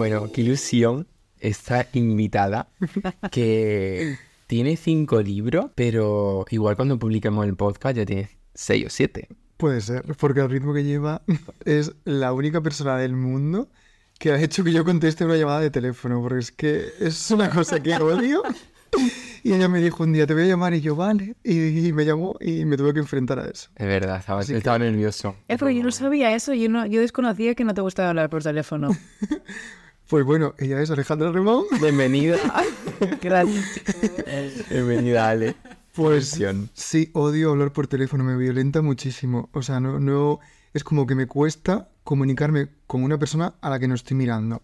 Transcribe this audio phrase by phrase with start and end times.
[0.00, 1.06] Bueno, qué ilusión
[1.40, 2.70] esta invitada
[3.30, 4.16] que
[4.46, 9.28] tiene cinco libros, pero igual cuando publiquemos el podcast ya tiene seis o siete.
[9.58, 11.20] Puede ser, porque el ritmo que lleva
[11.66, 13.68] es la única persona del mundo
[14.20, 17.48] que ha hecho que yo conteste una llamada de teléfono, porque es que es una
[17.48, 18.42] cosa que odio.
[19.42, 21.36] Y ella me dijo un día, te voy a llamar, y yo, vale.
[21.42, 23.70] Y, y me llamó y me tuve que enfrentar a eso.
[23.76, 25.36] Es verdad, estaba, Así que- estaba nervioso.
[25.48, 28.28] Es porque yo no sabía eso, yo, no, yo desconocía que no te gustaba hablar
[28.28, 28.90] por teléfono.
[30.06, 31.66] Pues bueno, ella es Alejandra Remón.
[31.80, 32.36] Bienvenida.
[33.22, 33.80] Gracias.
[34.68, 35.54] Bienvenida, Ale.
[35.94, 36.36] Pues
[36.74, 39.48] sí, odio hablar por teléfono, me violenta muchísimo.
[39.52, 40.40] O sea, no, no,
[40.74, 44.62] es como que me cuesta comunicarme con una persona a la que no estoy mirando.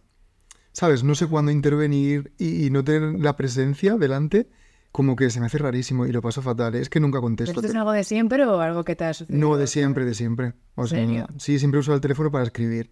[0.73, 1.05] ¿Sabes?
[1.05, 4.49] No sé cuándo intervenir y, y no tener la presencia delante,
[4.91, 6.75] como que se me hace rarísimo y lo paso fatal.
[6.75, 7.53] Es que nunca contesto.
[7.61, 9.49] ¿Esto es algo de siempre o algo que te ha sucedido?
[9.49, 10.55] No, de siempre, de siempre.
[10.75, 11.29] O sea, serio?
[11.39, 12.91] sí, siempre uso el teléfono para escribir.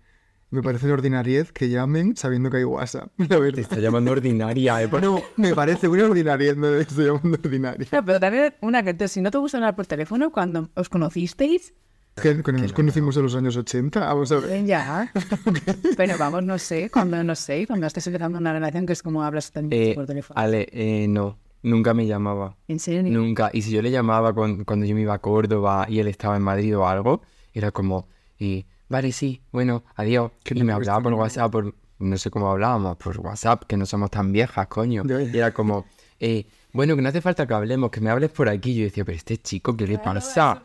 [0.50, 3.58] Me parece una ordinariez que llamen sabiendo que hay WhatsApp, la Te verdad.
[3.58, 4.88] está llamando ordinaria, ¿eh?
[5.02, 7.88] No, me parece una ordinariez, no estoy llamando ordinaria.
[7.90, 10.88] No, pero también una que entonces, si no te gusta hablar por teléfono, cuando os
[10.88, 11.74] conocisteis,
[12.20, 14.64] Que, que nos conocimos en los años 80, vamos a ver.
[14.64, 15.12] ya.
[15.96, 19.22] Pero vamos, no sé, cuando no sé, cuando estás empezando una relación que es como
[19.24, 20.38] hablas también Eh, por teléfono.
[20.40, 21.38] Ale, eh, no.
[21.62, 22.56] Nunca me llamaba.
[22.68, 23.10] ¿En serio?
[23.10, 23.50] Nunca.
[23.52, 26.36] Y si yo le llamaba cuan- cuando yo me iba a Córdoba y él estaba
[26.36, 27.22] en Madrid o algo,
[27.54, 28.06] era como,
[28.38, 30.30] y, vale, sí, bueno, adiós.
[30.44, 31.18] Y me hablaba por ¿no?
[31.18, 35.04] WhatsApp, por, no sé cómo hablábamos, por WhatsApp, que no somos tan viejas, coño.
[35.32, 35.86] Y era como,
[36.20, 38.74] eh, bueno, que no hace falta que hablemos, que me hables por aquí.
[38.74, 40.62] Yo decía, pero este chico, ¿qué le pasa?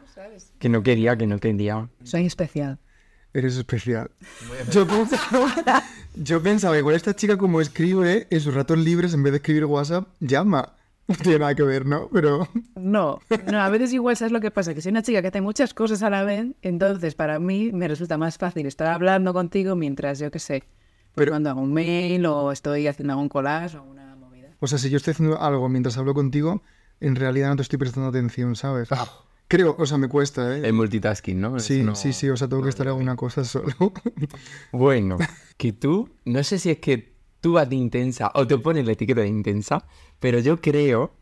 [0.59, 1.89] Que no quería, que no quería.
[2.03, 2.79] Soy especial.
[3.33, 4.09] Eres especial.
[4.71, 5.83] Yo pensaba,
[6.15, 9.65] yo pensaba, igual esta chica como escribe en sus ratos libres, en vez de escribir
[9.65, 10.73] WhatsApp, llama.
[11.07, 12.07] No tiene nada que ver, ¿no?
[12.13, 13.19] Pero No,
[13.51, 15.73] no, a veces igual sabes lo que pasa, que soy una chica que hace muchas
[15.73, 20.19] cosas a la vez, entonces para mí me resulta más fácil estar hablando contigo mientras,
[20.19, 20.69] yo qué sé, pues
[21.15, 24.49] Pero- cuando hago un mail o estoy haciendo algún collage o una movida.
[24.59, 26.61] O sea, si yo estoy haciendo algo mientras hablo contigo,
[26.99, 28.89] en realidad no te estoy prestando atención, ¿sabes?
[29.49, 30.61] Creo, o sea, me cuesta, ¿eh?
[30.63, 31.59] El multitasking, ¿no?
[31.59, 33.73] Sí, no- sí, sí, o sea, tengo que estar en alguna cosa solo.
[34.71, 35.17] Bueno,
[35.57, 38.91] que tú, no sé si es que tú vas de intensa o te pones la
[38.93, 39.85] etiqueta de intensa,
[40.19, 41.13] pero yo creo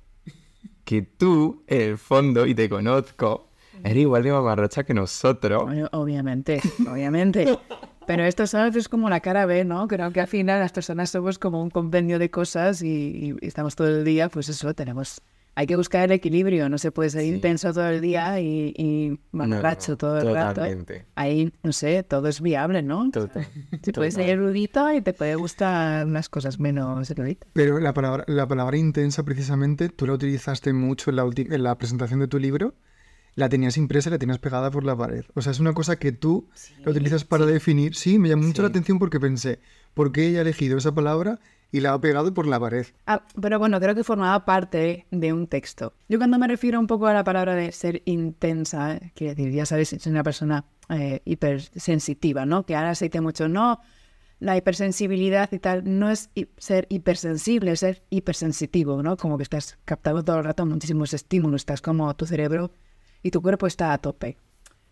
[0.84, 3.50] que tú, en el fondo, y te conozco,
[3.84, 5.64] eres igual de mamarracha que nosotros.
[5.64, 6.62] Obvio- Obviamente,
[6.92, 7.58] obviamente.
[8.06, 8.76] Pero esto, ¿sabes?
[8.76, 9.88] Es como la cara B, ¿no?
[9.88, 13.76] Creo que al final las personas somos como un compendio de cosas y, y estamos
[13.76, 15.22] todo el día, pues eso, tenemos...
[15.60, 17.30] Hay que buscar el equilibrio, no se puede ser Sí.
[17.30, 20.62] intenso todo el día y, y mamarracho no, todo el rato.
[21.16, 23.10] Ahí, no sé, todo es viable, ¿no?
[23.10, 23.48] Total.
[23.82, 27.50] Te puedes ser erudito y te puede gustar unas cosas menos eruditas.
[27.54, 31.64] Pero la palabra, la palabra intensa, precisamente, tú la utilizaste mucho en la, ulti- en
[31.64, 32.76] la presentación de tu libro.
[33.34, 35.26] La tenías impresa y la tenías pegada por la pared.
[35.34, 36.50] O sea, es una cosa que tú
[36.86, 37.96] la utilizas para definir.
[37.96, 39.60] Sí, me llamó mucho la atención porque pensé,
[39.96, 41.40] ¿por qué ella ha elegido esa palabra
[41.72, 42.86] y la ha pegado por la pared?
[43.06, 45.94] Ah, pero bueno, creo que formaba parte de un texto.
[46.08, 49.54] Yo cuando me refiero un poco a la palabra de ser intensa, eh, quiere decir,
[49.54, 52.66] ya sabes, soy una persona eh, hipersensitiva, ¿no?
[52.66, 53.80] Que ahora se dice mucho, no,
[54.40, 59.18] la hipersensibilidad y tal, no es ser hipersensible, es ser hipersensitivo, ¿no?
[59.18, 62.72] Como que estás captando todo el rato muchísimos estímulos, estás como tu cerebro
[63.24, 64.38] y tu cuerpo está a tope.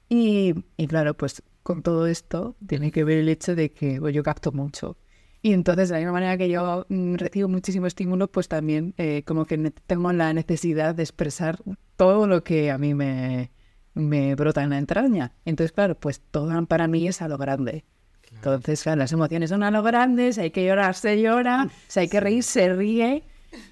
[0.10, 4.14] Y, y claro, pues con todo esto tiene que ver el hecho de que pues,
[4.14, 4.98] yo capto mucho.
[5.46, 9.22] Y entonces, de la misma manera que yo mm, recibo muchísimo estímulo, pues también eh,
[9.28, 11.60] como que tengo la necesidad de expresar
[11.98, 13.52] todo lo que a mí me,
[13.94, 15.34] me brota en la entraña.
[15.46, 17.86] Entonces, claro, pues todo para mí es a lo grande.
[18.32, 22.00] Entonces, claro, las emociones son a lo grande, si hay que llorar, se llora, si
[22.00, 23.22] hay que reír, se ríe.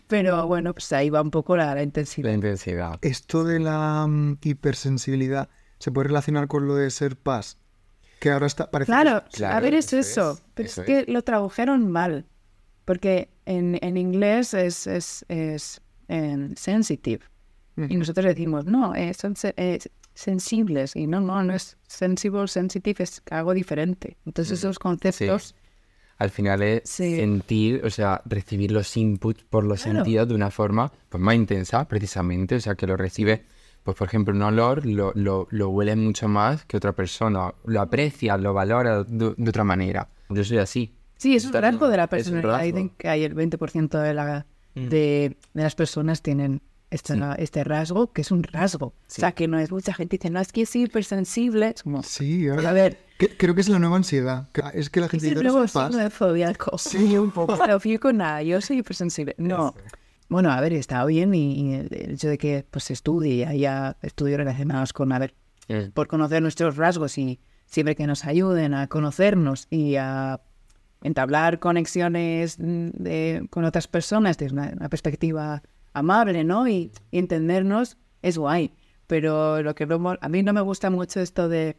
[0.05, 2.27] Pero bueno, pues ahí va un poco la, la intensidad.
[2.27, 2.99] La intensidad.
[3.01, 7.57] Esto de la mm, hipersensibilidad se puede relacionar con lo de ser paz.
[8.23, 8.71] Que ahora está.
[8.71, 9.23] Parece que- Claro,
[9.55, 10.31] a ver, es eso eso.
[10.33, 12.25] es, Pero eso es que lo tradujeron mal.
[12.85, 17.23] Porque en, en inglés es, es, es en sensitive.
[17.75, 19.79] Y nosotros decimos, no, eh, son se- eh,
[20.13, 20.95] sensibles.
[20.95, 24.17] Y no, no, no es sensible, sensitive, es algo diferente.
[24.25, 25.55] Entonces esos conceptos...
[26.19, 27.15] Al final es Sí.
[27.17, 29.97] sentir, o sea, recibir los inputs por los Claro.
[29.99, 32.55] sentidos de una forma pues, más intensa, precisamente.
[32.55, 33.43] O sea, que lo recibe,
[33.83, 37.53] pues por ejemplo, un olor, lo, lo, lo huele mucho más que otra persona.
[37.65, 40.07] Lo aprecia, lo valora de, de otra manera.
[40.29, 40.93] Yo soy así.
[41.17, 42.61] Sí, es un rasgo de la es personalidad.
[42.63, 44.45] Dicen que hay el 20% de, la,
[44.75, 48.87] de, de las personas tienen este, este rasgo, que es un rasgo.
[48.87, 51.73] O sea, que no es mucha gente dice, no, es que es hipersensible.
[51.75, 54.49] Es como, Sí, pues, ahora- a ver, que Que- creo que es la nueva ansiedad.
[54.73, 56.77] Es que la Es gente el dice, nuevo signo de zodiaco.
[56.77, 57.55] Sí, un poco.
[57.67, 59.35] No fío con nada, yo soy hipersensible.
[59.37, 59.75] No.
[60.33, 63.95] Bueno, a ver, está bien y, y el hecho de que pues estudie y haya
[64.01, 65.33] estudios relacionados con, a ver,
[65.69, 65.91] Mm.
[65.93, 70.41] por conocer nuestros rasgos y siempre que nos ayuden a conocernos y a
[71.03, 75.63] entablar conexiones de- con otras personas desde una, una perspectiva
[75.93, 76.67] amable, ¿no?
[76.67, 78.73] Y, y entendernos es guay.
[79.07, 81.77] Pero lo que no a mí no me gusta mucho esto de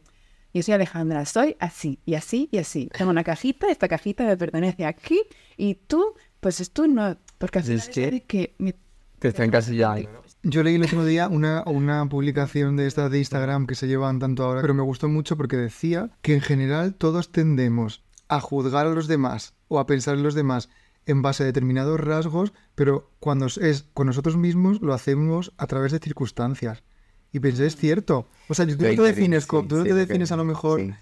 [0.53, 2.89] yo soy Alejandra, soy así y así y así.
[2.97, 5.21] Tengo una cajita, esta cajita me pertenece aquí
[5.57, 8.75] y tú, pues tú no, porque al Es que- que me-
[9.19, 9.97] Que está encasillado.
[10.43, 14.19] Yo leí el otro día una, una publicación de estas de Instagram que se llevan
[14.19, 18.85] tanto ahora, pero me gustó mucho porque decía que en general todos tendemos a juzgar
[18.85, 20.69] a los demás o a pensar en los demás
[21.07, 25.91] en base a determinados rasgos, pero cuando es con nosotros mismos lo hacemos a través
[25.91, 26.83] de circunstancias.
[27.31, 28.27] Y pensé, es cierto.
[28.47, 30.93] O sea, tú no te defines, tú no sí, te defines a lo mejor Sí.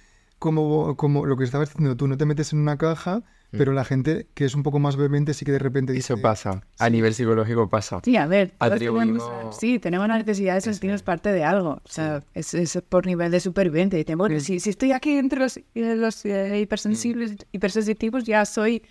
[0.43, 3.85] Como, como lo que estabas diciendo tú, no te metes en una caja, pero la
[3.85, 6.13] gente que es un poco más vehemente sí que de repente dice...
[6.13, 6.63] Eso pasa.
[6.79, 8.01] A nivel psicológico pasa.
[8.03, 11.79] Sí, a ver, Atribuimos- tenemos, sí, tenemos la necesidad de sentirnos parte de algo.
[11.83, 13.97] O sea, es, es por nivel de supervivencia.
[13.97, 15.63] Dicen, bueno, si, si estoy aquí entre los, eh,
[15.95, 18.81] los eh, hipersensibles, hipersensitivos, ya soy,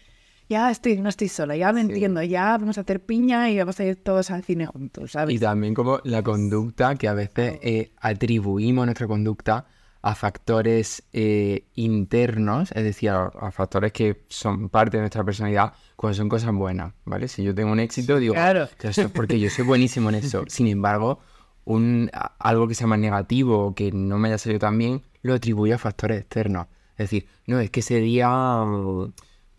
[0.48, 3.78] ya estoy, no estoy sola, ya me entiendo, ya vamos a hacer piña y vamos
[3.80, 5.34] a ir todos al cine juntos, ¿sabes?
[5.34, 9.66] Y también como la conducta, que a veces eh, atribuimos nuestra conducta
[10.02, 15.72] a factores eh, internos, es decir, a, a factores que son parte de nuestra personalidad
[15.96, 17.28] cuando son cosas buenas, ¿vale?
[17.28, 18.68] Si yo tengo un éxito, digo, Claro.
[18.70, 20.44] "Ah, eso es porque yo soy buenísimo en eso.
[20.48, 21.20] Sin embargo,
[21.64, 25.02] un, a- algo que sea más negativo o que no me haya salido tan bien,
[25.22, 26.66] lo atribuyo a factores externos.
[26.92, 29.12] Es decir, no, es que ese día, mm,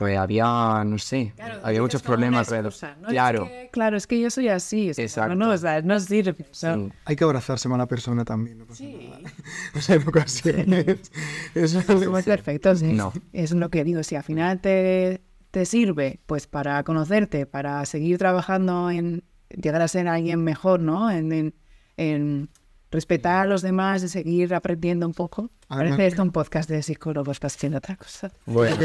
[0.04, 1.34] pues había, no sé,
[1.64, 2.74] había muchos problemas alrededor.
[3.08, 3.50] claro.
[3.72, 4.90] claro, es que yo soy así.
[4.90, 5.36] es que Exacto.
[5.36, 6.46] No, no, o sea, no sirve.
[6.52, 6.90] o sea, Sí.
[7.06, 8.58] Hay que abrazarse a mala persona también.
[8.58, 9.32] No pasa nada.
[9.76, 11.12] O sea, en ocasiones.
[11.56, 12.82] Eso es Somos perfectos.
[12.82, 13.14] Es, No.
[13.32, 14.04] es lo que digo.
[14.04, 15.22] Si al final te,
[15.52, 21.10] te sirve pues para conocerte, para seguir trabajando en llegar a ser alguien mejor, ¿no?
[21.12, 21.54] En, en-
[21.96, 22.50] en
[22.94, 25.50] respetar a los demás, de seguir aprendiendo un poco.
[25.68, 28.32] Además- Parece esto un podcast de psicólogos, estás haciendo otra cosa.
[28.46, 28.78] Bueno,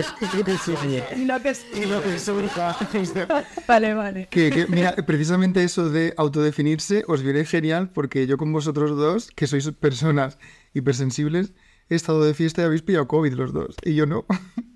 [1.17, 1.65] Y lo que es-
[3.69, 4.27] Vale, vale.
[4.31, 9.31] Que, que, mira, precisamente eso de autodefinirse os viene genial porque yo con vosotros dos,
[9.37, 10.39] que sois personas
[10.75, 11.53] hipersensibles,
[11.91, 13.77] he estado de fiesta y habéis pillado COVID los dos.
[13.83, 14.25] Y yo no.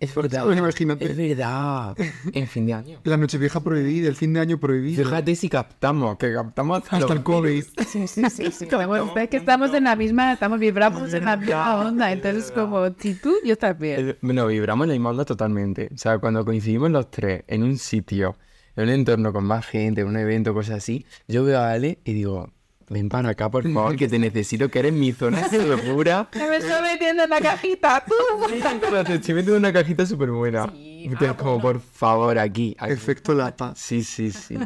[0.01, 0.45] es verdad.
[0.45, 1.05] Bueno, imagínate.
[1.05, 1.97] Es verdad.
[2.33, 3.01] En fin de año.
[3.05, 5.05] La noche vieja prohibida, el fin de año prohibido.
[5.05, 7.65] Fíjate si captamos, que captamos hasta, Hasta el COVID.
[7.87, 8.51] Sí, sí, sí.
[8.51, 8.67] sí.
[8.71, 12.13] Bueno, ves que estamos en la misma, estamos vibramos en la misma onda.
[12.13, 14.11] Entonces, como si tú, yo también.
[14.11, 15.91] Eh, No, vibramos en la misma onda totalmente.
[15.95, 18.37] O sea, cuando coincidimos los tres en un sitio,
[18.77, 21.99] en un entorno con más gente, en un evento, cosas así, yo veo a Ale
[22.05, 22.51] y digo,
[22.89, 26.29] ven para acá, por favor, que te necesito, que eres mi zona segura.
[26.33, 28.15] Que me estoy metiendo en la cajita, tú.
[28.49, 28.57] Te
[29.15, 30.67] estoy metiendo en una cajita súper buena.
[30.71, 32.75] Sí, te- ah, como, por favor, aquí.
[32.79, 32.93] aquí.
[32.93, 33.73] Efecto lata.
[33.77, 34.57] Sí, sí, sí.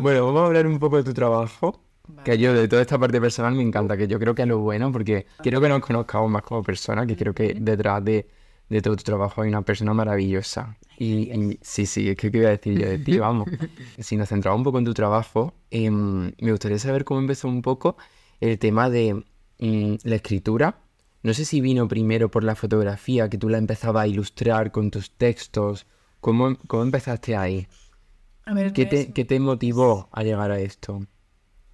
[0.00, 1.82] Bueno, vamos a hablar un poco de tu trabajo.
[2.24, 4.58] Que yo de toda esta parte personal me encanta, que yo creo que es lo
[4.58, 8.26] bueno, porque quiero que nos conozcamos más como personas, que creo que detrás de,
[8.68, 10.76] de todo tu trabajo hay una persona maravillosa.
[11.02, 13.48] Y, y sí, sí, es que iba a decir yo de ti, vamos.
[13.98, 17.62] Si nos centramos un poco en tu trabajo, em, me gustaría saber cómo empezó un
[17.62, 17.96] poco
[18.40, 19.14] el tema de
[19.58, 20.78] mm, la escritura.
[21.22, 24.90] No sé si vino primero por la fotografía, que tú la empezabas a ilustrar con
[24.90, 25.86] tus textos.
[26.20, 27.66] ¿Cómo, cómo empezaste ahí?
[28.44, 31.06] A ver, ¿Qué te, qué te motivó a llegar a esto?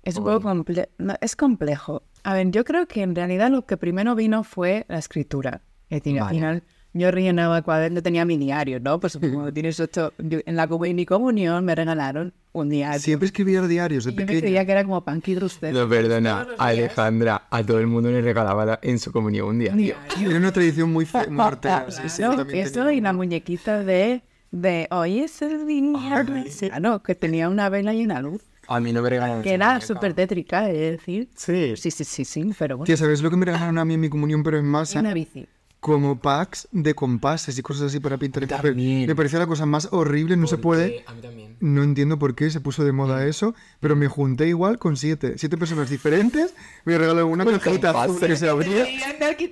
[0.04, 2.02] es un poco comple- no, es complejo.
[2.22, 5.62] A ver, yo creo que en realidad lo que primero vino fue la escritura.
[5.88, 6.62] Es decir, al final
[6.98, 8.98] yo rellenaba cuaderno, tenía mi diario, ¿no?
[9.00, 13.00] Pues como tienes ocho, yo- en la en mi comunión me regalaron un diario.
[13.00, 14.40] Siempre escribía diarios de Y yo me pequeño.
[14.40, 15.74] creía que era como Panky Druster.
[15.74, 19.52] No, perdona, Alejandra, a todo el mundo le regalaba la- en su comunión un.
[19.56, 19.94] Un diario.
[20.18, 21.86] Era una tradición muy, fe- muy artera.
[21.90, 23.12] Sí, sí, también eso tenía y la una.
[23.16, 26.24] muñequita de, de hoy es el día.
[26.72, 28.42] Ah, no, que tenía una vela y una luz.
[28.68, 29.42] A mí no me regalaron.
[29.42, 31.28] Que era súper tétrica, es decir.
[31.36, 31.74] Sí.
[31.76, 32.86] Sí, sí, sí, sí, pero bueno.
[32.86, 34.98] Tía, ¿sabes lo que me regalaron a mí en mi comunión, pero en masa?
[35.00, 35.46] Una bici.
[35.86, 38.74] Como packs de compases y cosas así para pintar en papel.
[38.74, 41.04] Me parecía la cosa más horrible, no se puede.
[41.06, 41.45] A mí también.
[41.60, 45.34] No entiendo por qué se puso de moda eso, pero me junté igual con siete.
[45.38, 46.54] Siete personas diferentes.
[46.84, 48.86] Me regalaron una cajita azul que se abría.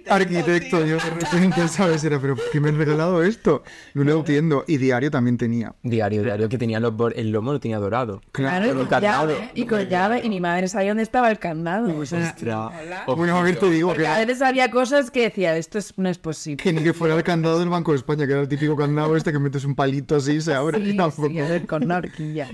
[0.09, 2.05] Arquitecto, yo de repente, ¿sabes?
[2.05, 3.63] Era, pero ¿por qué me han regalado esto?
[3.95, 4.65] No lo entiendo.
[4.67, 5.75] Y diario también tenía.
[5.83, 8.21] Diario, diario, que tenía los el lomo lo tenía dorado.
[8.33, 11.97] Claro, y con llave, y con llave, y mi madre sabía dónde estaba el candado.
[11.99, 12.73] O sea, Ostras.
[13.17, 15.95] Bueno, a ver, te digo porque a que, veces había cosas que decía, esto es-
[15.99, 16.63] no es posible.
[16.63, 19.17] que ni que fuera el candado del Banco de España, que era el típico candado
[19.17, 20.83] este que metes un palito así y se abre.
[20.85, 21.29] Sí, Tampoco.
[21.29, 22.49] sí, a ver, con una horquilla.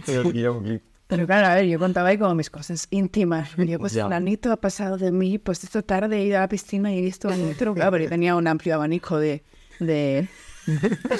[1.06, 3.50] Pero claro, a ver, yo contaba ahí como mis cosas íntimas.
[3.58, 4.04] Yo, pues, Ya.
[4.04, 7.02] fulanito ha pasado de mí, pues esta tarde he ido a la piscina y he
[7.02, 7.74] visto a otro.
[7.74, 9.42] Claro, pero yo tenía un amplio abanico de...
[9.80, 10.28] de...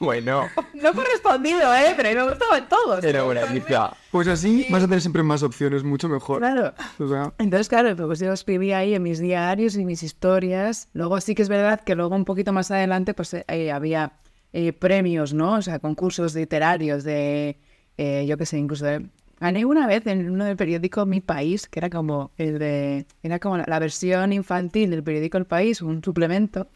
[0.00, 1.94] Bueno, No correspondido, ¿eh?
[1.96, 3.04] Pero me gustaban todos.
[3.04, 3.94] era una risa.
[4.10, 6.38] Pues así vas a tener siempre más opciones, mucho mejor.
[6.38, 6.74] Claro.
[6.98, 10.88] O sea, Entonces, claro, pues yo escribía ahí en mis diarios y mis historias.
[10.94, 14.14] Luego sí que es verdad que luego un poquito más adelante pues eh, había
[14.58, 15.54] eh, premios, ¿no?
[15.54, 17.58] O sea, concursos literarios de,
[17.96, 19.06] eh, yo qué sé, incluso de-
[19.40, 23.38] gané una vez en uno del periódico Mi País, que era como el de, era
[23.38, 26.68] como la, la versión infantil del periódico El País, un suplemento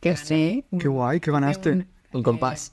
[0.00, 0.64] que sí.
[0.78, 1.86] qué guay, que ganaste.
[2.12, 2.72] Un compás.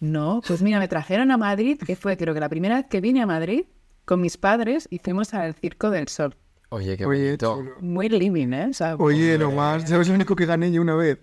[0.00, 3.00] No, pues mira, me trajeron a Madrid, que fue creo que la primera vez que
[3.00, 3.64] vine a Madrid
[4.04, 6.34] con mis padres y fuimos al Circo del Sol.
[6.70, 7.62] Oye, qué Oye, bonito.
[7.80, 8.66] Muy living, ¿eh?
[8.70, 11.18] O sea, Oye, nomás, ¿sabes lo único que gané yo una vez?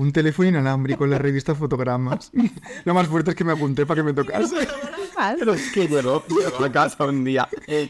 [0.00, 2.32] Un teléfono inalámbrico en la revista Fotogramas.
[2.84, 4.66] lo más fuerte es que me apunté para que me tocase.
[5.38, 6.22] Pero es que llegó,
[6.64, 7.48] a casa un día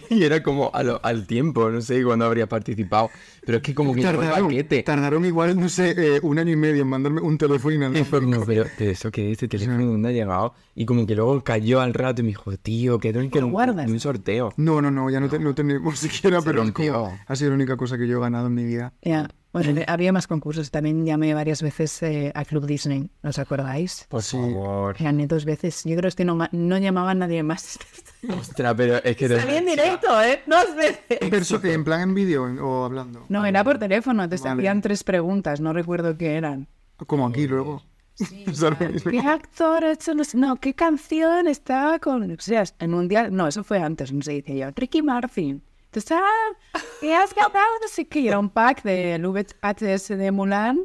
[0.09, 3.11] y era como a lo- al tiempo, no sé cuándo habría participado.
[3.45, 4.83] Pero es que como que llegó el Tardaron, paquete.
[4.83, 7.75] tardaron igual, no sé, eh, un año y medio en mandarme un teléfono Y fue
[7.75, 8.21] inalámbrico.
[8.21, 10.55] como, pero, pero eso que este teléfono de dónde ha llegado.
[10.75, 13.47] Y como que luego cayó al rato y me dijo, tío, que tengo que lo
[13.47, 13.91] un, guardas?
[13.91, 14.53] un sorteo.
[14.57, 17.97] No, no, no, ya no, te- no tenemos siquiera, pero ha sido la única cosa
[17.99, 18.93] que yo he ganado en mi vida.
[19.03, 19.29] Ya.
[19.53, 20.71] Bueno, había más concursos.
[20.71, 23.11] También llamé varias veces eh, a Club Disney.
[23.25, 24.07] ¿Os acordáis?
[24.09, 24.95] Por favor.
[24.97, 25.83] Gané dos veces.
[25.85, 27.79] Yo creo que no, no llamaba a nadie más.
[28.29, 29.29] Ostras, pero es que...
[29.29, 30.43] Salí en directo, ¿eh?
[30.47, 30.99] Dos veces.
[31.21, 33.25] Pero eso, ¿En plan en vídeo en- o hablando?
[33.29, 34.23] No, era por teléfono.
[34.25, 34.61] Entonces Vale.
[34.62, 35.61] hacían tres preguntas.
[35.61, 36.67] No recuerdo qué eran.
[37.07, 37.83] Como aquí luego.
[38.50, 39.11] O sea, lo mismo.
[39.11, 40.12] ¿Qué actor ha hecho?
[40.35, 42.31] No, ¿qué canción estaba con...?
[42.31, 43.35] O sea, el mundial...
[43.35, 44.73] No, eso fue antes, no sé, decía yo.
[44.77, 45.62] Ricky Martin.
[45.87, 47.55] Entonces, ah, ¿qué has ganado?
[47.81, 48.29] No sé qué.
[48.29, 50.81] Era un pack del VHS de Mulan,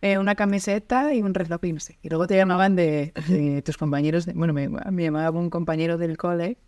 [0.00, 1.98] eh, una camiseta y un reloj, y no sé.
[2.02, 4.26] Y luego te llamaban de, de tus compañeros...
[4.26, 6.58] de- bueno, me, me llamaba un compañero del cole.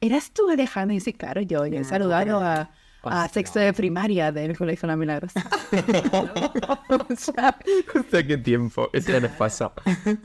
[0.00, 0.96] ¿Eras tú, Alejandro?
[0.96, 1.66] Y sí, claro, yo.
[1.66, 2.70] Y he saludado a...
[3.02, 5.42] A sexto de primaria del Colegio La Milagrosa.
[6.90, 8.90] O sea, qué tiempo.
[8.92, 9.72] Eso ya les pasa.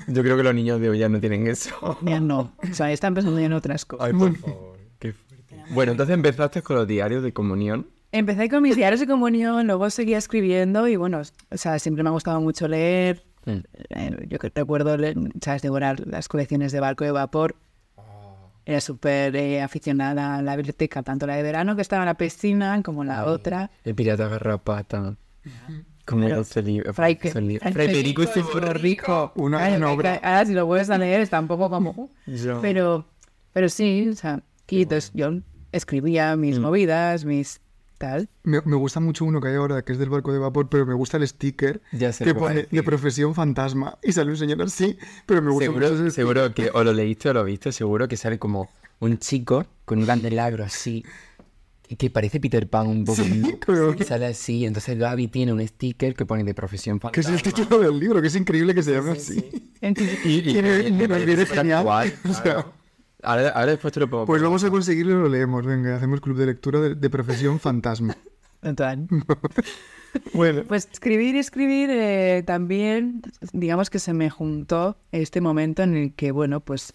[0.08, 1.98] Yo creo que los niños de hoy ya no tienen eso.
[2.02, 2.54] Ya no.
[2.70, 4.08] O sea, están pensando ya en otras cosas.
[4.08, 4.78] Ay, por favor.
[5.00, 5.64] Qué fuerte.
[5.70, 7.88] Bueno, entonces empezaste con los diarios de comunión.
[8.18, 12.10] Empecé con mis diarios de comunión, luego seguía escribiendo y bueno, o sea, siempre me
[12.10, 13.24] ha gustado mucho leer.
[13.46, 13.58] Mm.
[13.90, 14.96] Eh, Yo recuerdo,
[15.42, 15.62] ¿sabes?
[15.62, 17.56] Devorar las colecciones de barco de vapor.
[18.66, 22.14] Era súper eh, aficionada a la biblioteca, tanto la de verano que estaba en la
[22.16, 23.70] piscina como la otra.
[23.84, 25.18] El pirata garrapata.
[26.06, 26.94] Como ese libro.
[26.94, 29.34] Fray, Perico es súper rico.
[29.36, 30.14] Una- una que- obra.
[30.24, 32.10] Ahora si lo vuelves a leer está un poco como...
[32.28, 33.06] Yo- Pero,
[33.54, 35.32] pero sí, o sea, y entonces yo
[35.72, 36.40] escribía Mm.
[36.40, 37.60] mis movidas, mis
[38.06, 38.30] tal.
[38.44, 40.86] Me, me gusta mucho uno que hay ahora, que es del barco de vapor, pero
[40.86, 43.98] me gusta el sticker Ya sé que pone de profesión fantasma.
[44.04, 46.94] Y sale un señor así, pero me gusta mucho Seguro, ese seguro que o lo
[46.94, 48.70] leíste o lo viste, seguro que sale como
[49.00, 51.04] un chico con un candelabro así,
[51.88, 53.22] que- que parece Peter Pan un poco.
[53.24, 53.54] Sí,
[54.08, 57.36] sale así, entonces Gaby tiene un sticker que pone de profesión Que es fantasma.
[57.36, 59.72] el título del libro, que es increíble que se llame así.
[59.82, 61.80] Entonces, Y, y- Tiene- y- y me súper genial.
[61.80, 62.74] actual, O sea, claro.
[63.26, 64.26] Ahora, ahora después te lo pongo.
[64.26, 65.66] Pues vamos a conseguirlo y lo leemos.
[65.66, 68.16] Venga, hacemos club de lectura de, de profesión fantasma.
[68.62, 69.08] total.
[70.34, 75.98] Bueno, Pues escribir y escribir eh, también, digamos que se me juntó este momento en
[75.98, 76.94] el que, bueno, pues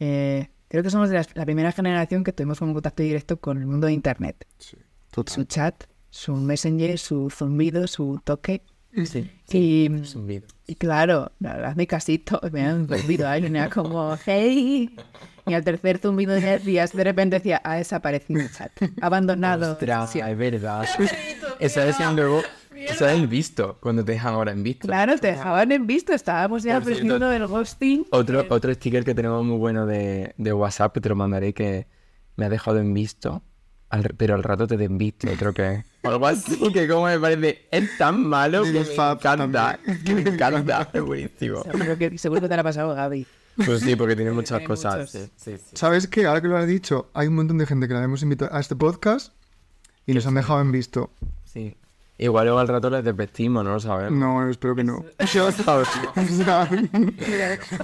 [0.00, 3.56] eh, creo que somos de las- la primera generación que tuvimos un contacto directo con
[3.56, 4.46] el mundo de Internet.
[4.58, 8.60] Su chat, su messenger, su zumbido, su toque.
[9.06, 10.48] Sí, Y, es un vídeo.
[10.66, 14.94] y claro, hazme casito, me han zumbido ahí, como, hey.
[15.50, 19.72] Y al tercer zumbido de días de repente decía, ha desaparecido el chat, abandonado.
[19.72, 20.20] Ostras, Sí.
[20.20, 20.86] es verdad.
[21.58, 22.42] Esa decían luego.
[22.76, 24.86] Esa es el visto, cuando te dejan ahora en visto.
[24.86, 28.06] Claro, te dejaban en visto, estábamos ya aprendiendo el ghosting.
[28.10, 31.88] Otro, otro sticker que tenemos muy bueno de, de WhatsApp, que te lo mandaré, que
[32.36, 33.42] me ha dejado en visto,
[33.88, 35.82] al- pero al rato te den visto, otro que...
[36.04, 40.88] Algo así, que como me parece, es tan malo que me encanta, que me encanta,
[40.92, 41.64] es buenísimo.
[41.64, 43.26] Seguro que, seguro que te la ha pasado Gaby.
[43.64, 44.96] Pues sí, porque tiene muchas cosas.
[44.96, 45.10] muchos.
[45.10, 45.76] sí, sí, sí.
[45.76, 46.26] ¿sabes qué?
[46.26, 48.60] Ahora que lo has dicho, hay un montón de gente que la hemos invitado a
[48.60, 49.32] este podcast
[50.06, 51.10] y nos han dejado en visto.
[51.44, 51.76] Sí.
[52.20, 54.18] Igual luego al rato les desvestimos, no lo sabemos.
[54.18, 55.04] No, espero que no.
[55.32, 55.86] Yo, ¿sabes?
[56.16, 56.68] O sea,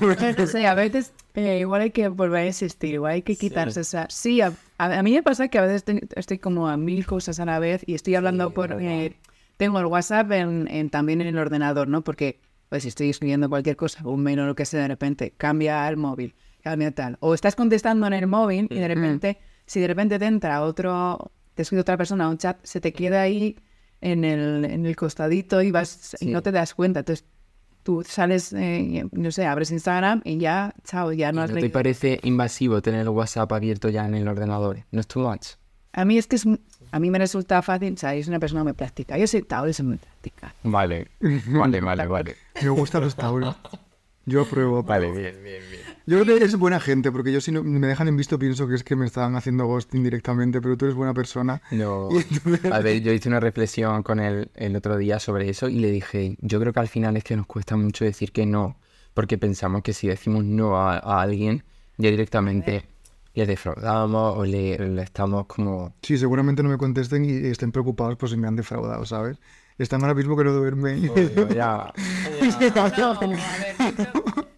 [0.01, 3.81] No sé, a veces eh, igual hay que volver a insistir, igual hay que quitarse
[3.83, 4.07] esa...
[4.11, 7.07] Sí, a, a- a mí me pasa que a veces ten- estoy como a mil
[7.07, 8.73] cosas a la vez y estoy hablando Sí, por...
[8.83, 9.15] eh,
[9.57, 12.03] tengo el WhatsApp en, en- también en el ordenador, ¿no?
[12.03, 15.33] Porque pues si estoy escribiendo cualquier cosa, un mail o lo que sea, de repente
[15.37, 17.17] cambia al móvil, cambia tal.
[17.21, 21.33] O estás contestando en el móvil y de repente, si de repente te entra otro,
[21.55, 23.57] te escribe otra persona un chat, se te queda ahí
[24.01, 27.01] en el, en el costadito y vas y no te das cuenta.
[27.01, 27.25] Entonces,
[27.85, 31.61] tú sales, eh, no sé, abres Instagram y ya, chao, ya no ¿Y has ¿No
[31.61, 34.85] te parece invasivo tener el WhatsApp abierto ya en el ordenador?
[34.91, 35.51] ¿No es too much?
[35.93, 36.45] A mí es que es,
[36.95, 39.19] a mí me resulta fácil, o sea, yo soy una persona muy práctica.
[39.19, 40.55] Yo soy Tauro y soy muy práctica.
[40.63, 42.37] Vale, vale, vale, vale.
[42.63, 43.57] Me gustan los Tauros.
[44.27, 44.83] Yo apruebo.
[44.85, 45.83] Vale, bien, bien, bien.
[46.07, 48.67] Yo creo que eres buena gente, porque yo si no, me dejan en visto pienso
[48.69, 51.61] que es que me están haciendo ghosting directamente, pero tú eres buena persona.
[51.73, 52.09] No.
[52.31, 55.81] Entonces- A ver, yo hice una reflexión con él el otro día sobre eso y
[55.81, 58.79] le dije, yo creo que al final es que nos cuesta mucho decir que no,
[59.15, 61.65] porque pensamos que si decimos no a, a alguien,
[61.99, 62.85] ya directamente
[63.35, 65.95] le defraudamos o le, le estamos como...
[66.03, 69.39] Sí, seguramente no me contesten y estén preocupados por si me han defraudado, ¿sabes?
[69.77, 71.11] Están ahora mismo que no duermen.
[71.55, 71.93] ya,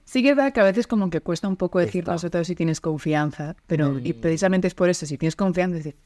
[0.04, 2.45] Sí que es verdad que a veces como que cuesta un poco decirlo, sobre todo
[2.45, 5.97] si tienes confianza, pero y precisamente es por eso, si tienes confianza, decir,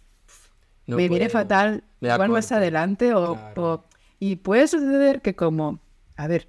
[0.87, 3.85] no me viene fatal, Me igual más adelante o, o-
[4.19, 5.81] Y puede suceder que como,
[6.17, 6.49] a ver,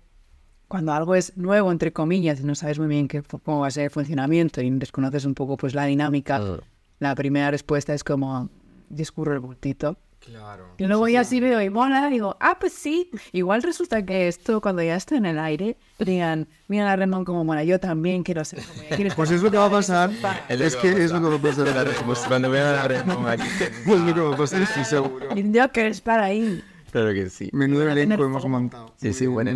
[0.72, 3.72] cuando algo es nuevo, entre comillas, y no sabes muy bien qué, cómo va a
[3.72, 6.60] ser el funcionamiento y desconoces un poco pues la dinámica, Ah.
[7.00, 8.48] la primera respuesta es como,
[8.88, 9.98] discurro el bultito.
[10.22, 10.68] Claro.
[10.78, 13.10] Y luego ya si veo y mola, digo, ah, pues sí.
[13.34, 17.44] Igual resulta que esto, cuando ya esté en el aire, digan, mira la Ramón como
[17.44, 18.96] mola, yo también quiero ser como ella.
[18.96, 20.10] ¿Quieres Pues es lo que va a pasar.
[20.48, 22.28] Es Es que que es lo que va a pasar.
[22.30, 23.44] Cuando vean la red, pongo aquí.
[23.86, 25.28] Pues lo que va a pasar, sí, seguro.
[25.36, 26.64] Y Yo quiero estar ahí.
[26.92, 27.50] Claro que sí.
[27.52, 28.94] Menudo elenco hemos montado.
[28.98, 29.52] Sí, sí, bien, bueno.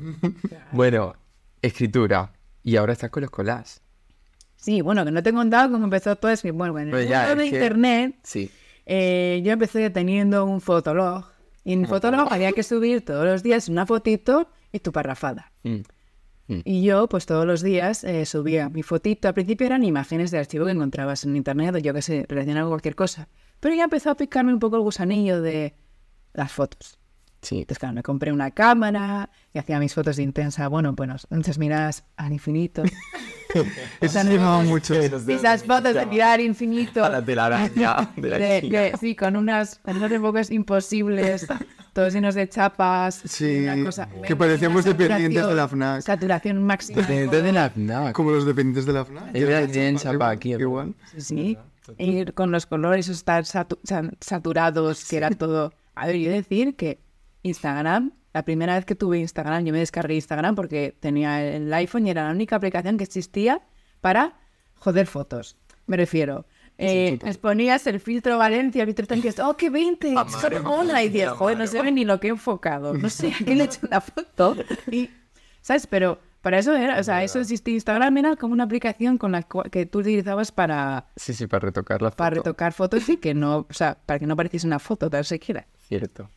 [0.72, 1.14] Bueno,
[1.62, 2.32] escritura.
[2.62, 3.82] Y ahora estás con los collages.
[4.56, 6.52] Sí, bueno, que no te he contado cómo empezó todo eso.
[6.52, 8.50] Bueno, en el Pues ya, mundo de que- internet, Sí.
[8.86, 11.24] eh, yo empecé teniendo un fotolog.
[11.64, 15.52] Y en fotolog había que subir todos los días una fotito y tu parrafada.
[15.62, 15.80] Mm.
[16.64, 19.28] Y yo, pues todos los días eh, subía mi fotito.
[19.28, 22.66] Al principio eran imágenes de archivo que encontrabas en internet o yo que sé, relacionado
[22.66, 23.28] con cualquier cosa.
[23.60, 25.74] Pero ya empezó a picarme un poco el gusanillo de
[26.32, 26.98] las fotos.
[27.42, 27.60] Sí.
[27.60, 30.68] Entonces, claro, me compré una cámara y hacía mis fotos de intensa.
[30.68, 32.82] Bueno, bueno, entonces miras al infinito.
[34.00, 34.94] Eso se llamaba mucho.
[34.94, 37.04] Esas fotos de mirar infinito.
[37.04, 37.20] A la
[38.16, 38.80] de la De- China.
[38.80, 41.46] de- sí, con unas, con unos enfoques imposibles,
[41.92, 43.20] todos llenos de chapas.
[43.24, 46.02] Sí, una cosa- que parecíamos dependientes de la saturación- FNAC.
[46.02, 47.00] Saturación máxima.
[47.00, 48.12] Dependiente de la FNAC.
[48.12, 49.32] Como los dependientes de la FNAC.
[49.72, 50.52] Tienen chapa aquí.
[50.54, 50.94] Igual.
[51.16, 51.58] Sí,
[51.98, 53.78] y con los colores esos tan satu-
[54.20, 55.72] saturados, que era todo...
[55.96, 57.00] A ver, yo decir que
[57.42, 62.06] Instagram, la primera vez que tuve Instagram, yo me descargué Instagram porque tenía el iPhone
[62.06, 63.60] y era la única aplicación que existía
[64.00, 64.38] para
[64.76, 65.56] joder fotos.
[65.86, 66.46] Me refiero.
[66.78, 71.02] Eh, les ponías el filtro Valencia, el filtro dices, oh, qué 20, esto mola.
[71.02, 72.94] Y dices, joder, no se ve ni lo que he enfocado.
[72.94, 74.56] No sé a qué le he hecho la foto.
[74.90, 75.10] Y,
[75.60, 75.86] ¿sabes?
[75.86, 77.74] Pero para eso era, o sea, eso existía.
[77.74, 82.00] Instagram era como una aplicación con la que tú utilizabas para Sí, sí, para retocar
[82.00, 82.16] la foto.
[82.16, 85.24] para retocar fotos y que no, o sea, para que no pareciese una foto tan
[85.24, 85.66] siquiera.
[85.86, 86.30] Cierto.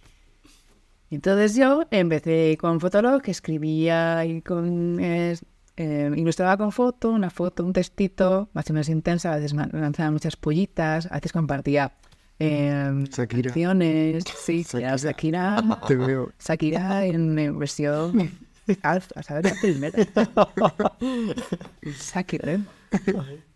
[1.16, 5.36] Entonces yo empecé con Fotolog, que escribía y con eh,
[5.78, 10.12] eh, ilustraba con foto, una foto, un textito, más o menos intensa, a veces lanzaba
[10.12, 11.94] muchas pollitas, a veces compartía
[12.40, 13.44] eh, Shakira.
[13.44, 16.32] canciones, sí, era Shakira, Te veo.
[16.40, 18.32] Shakira en, eh, versión
[18.82, 19.46] alfa, ¿sabes?
[19.46, 19.98] La primera.
[21.84, 22.60] Shakira.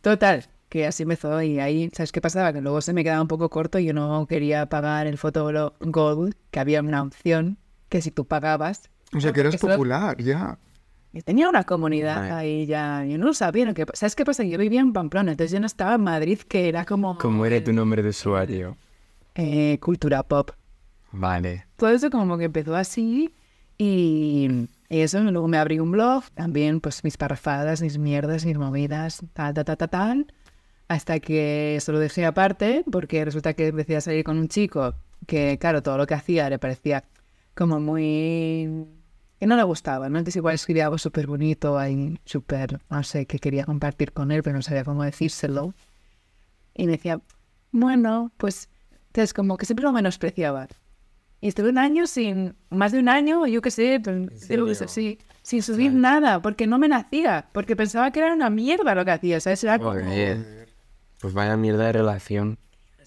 [0.02, 2.52] Total, que así empezó y ahí, ¿sabes qué pasaba?
[2.54, 5.74] Que luego se me quedaba un poco corto y yo no quería pagar el Fotolog
[5.80, 7.58] Gold, que había una opción
[7.90, 8.90] que si tú pagabas...
[9.16, 10.58] O sea, que eras Eso- popular, ya.
[11.14, 12.32] y tenía una comunidad Vale.
[12.32, 13.66] ahí ya, yo no lo sabía.
[13.66, 14.44] Lo que, ¿Sabes qué pasa?
[14.44, 17.64] Yo vivía en Pamplona, entonces yo no estaba en Madrid, que era como ¿Cómo era
[17.64, 18.76] tu nombre de usuario?
[19.36, 20.52] eh, cultura pop.
[21.14, 21.66] Vale.
[21.78, 23.34] todo eso como que empezó así
[23.78, 28.58] y eso, y luego me abrí un blog, también pues mis parrafadas, mis mierdas, mis
[28.58, 30.34] movidas, tal, tal, tal, tal, tal,
[30.88, 34.96] hasta que eso lo dejé aparte porque resulta que empecé a salir con un chico
[35.26, 37.04] que, claro, todo lo que hacía le parecía
[37.56, 38.86] como muy...
[39.40, 40.18] que no le gustaba, ¿no?
[40.18, 44.44] Entonces igual escribía algo súper bonito, ahí súper, no sé, que quería compartir con él,
[44.44, 45.74] pero no sabía cómo decírselo.
[46.76, 47.20] Y me decía,
[47.72, 48.70] bueno, pues,
[49.08, 50.68] entonces como que siempre lo menospreciaba.
[51.42, 54.00] Y estuve un año sin, más de un año, yo qué sé,
[54.88, 59.04] sí, sin subir nada, porque no me nacía, porque pensaba que era una mierda lo
[59.06, 59.64] que hacía, ¿sabes?
[59.64, 60.67] Era como- Joder.
[61.22, 62.58] Pues vaya mierda de relación.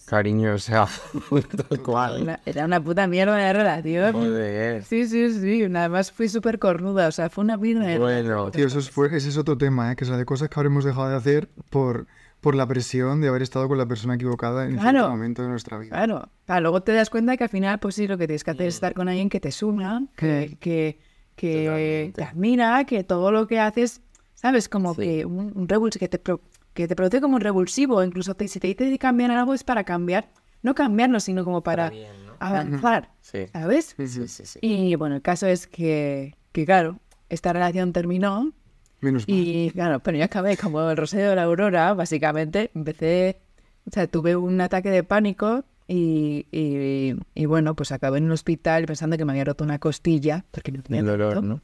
[0.06, 0.86] Cariño, o sea,
[1.68, 2.22] tal cual.
[2.22, 4.12] una- era una puta mierda de relación.
[4.12, 4.82] Joder.
[4.84, 8.66] Sí, sí, sí, además fui súper cornuda, o sea, fue una mierda de Bueno, Tío,
[8.66, 9.96] eso es, fue- ese es otro tema, ¿eh?
[9.96, 12.08] Que es de cosas que habremos dejado de hacer por,
[12.40, 14.90] por la presión de haber estado con la persona equivocada en Claro.
[14.90, 15.90] cierto momento de nuestra vida.
[15.90, 18.50] Claro, claro, luego te das cuenta que al final, pues sí, lo que tienes que
[18.50, 20.98] hacer es estar con alguien que te suma, que, que,
[21.36, 24.00] que te admira, que todo lo que haces,
[24.34, 24.68] ¿sabes?
[24.68, 25.02] Como Sí.
[25.02, 26.40] que un, un que te, pro-
[26.80, 29.64] que te produce como un revulsivo, incluso te, si te dice de cambiar algo es
[29.64, 30.28] para cambiar,
[30.62, 31.92] no cambiarlo, sino como para,
[32.38, 33.46] avanzar, sí.
[33.52, 33.94] ¿sabes?
[33.96, 34.58] Sí, sí, sí, sí.
[34.62, 38.52] Y bueno, el caso es que, que claro, esta relación terminó
[39.00, 39.38] Menos mal.
[39.38, 42.70] y claro, pero yo acabé como el rosero de la aurora, básicamente.
[42.74, 43.40] Empecé,
[43.86, 48.32] o sea, tuve un ataque de pánico y, y, y bueno, pues acabé en un
[48.32, 51.46] hospital pensando que me había roto una costilla, porque no tenía El dolor, roto.
[51.46, 51.60] ¿no?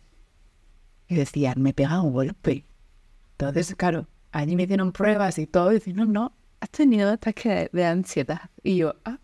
[1.09, 2.65] Y decían, me pega un golpe.
[3.39, 7.71] Entonces, claro, allí me hicieron pruebas y todo, y dicen, no, no, has tenido ataque
[7.73, 8.51] de ansiedad.
[8.63, 9.19] Y yo, ah.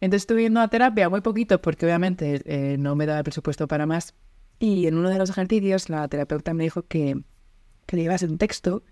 [0.00, 3.66] Entonces estuve yendo a terapia muy poquito, porque obviamente eh, no me daba el presupuesto
[3.66, 4.14] para más.
[4.58, 7.22] Y en uno de los ejercicios la terapeuta me dijo que,
[7.86, 8.82] que le llevase un texto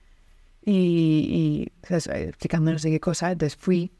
[0.62, 2.06] y, y ¿sabes?
[2.06, 3.32] Eh, explicando no sé qué cosa.
[3.32, 3.92] Entonces fui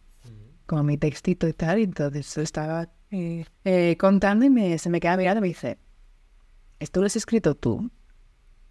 [0.66, 4.98] con mi textito y tal, y entonces estaba eh, eh, contando y me, se me
[5.00, 5.78] queda mirando y me dice,
[6.80, 7.90] ¿esto lo has escrito tú?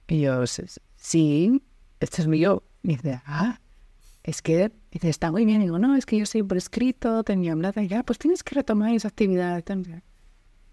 [0.08, 1.62] Y yo, "S- sí,
[2.04, 2.64] este es mi yo.
[2.84, 3.60] Y dice, ah,
[4.24, 5.62] es que, dice, está muy bien.
[5.62, 8.44] Y digo, no, es que yo siempre he escrito, tenía hablado, y ya, pues tienes
[8.44, 9.58] que retomar esa actividad.
[9.58, 10.04] y tal".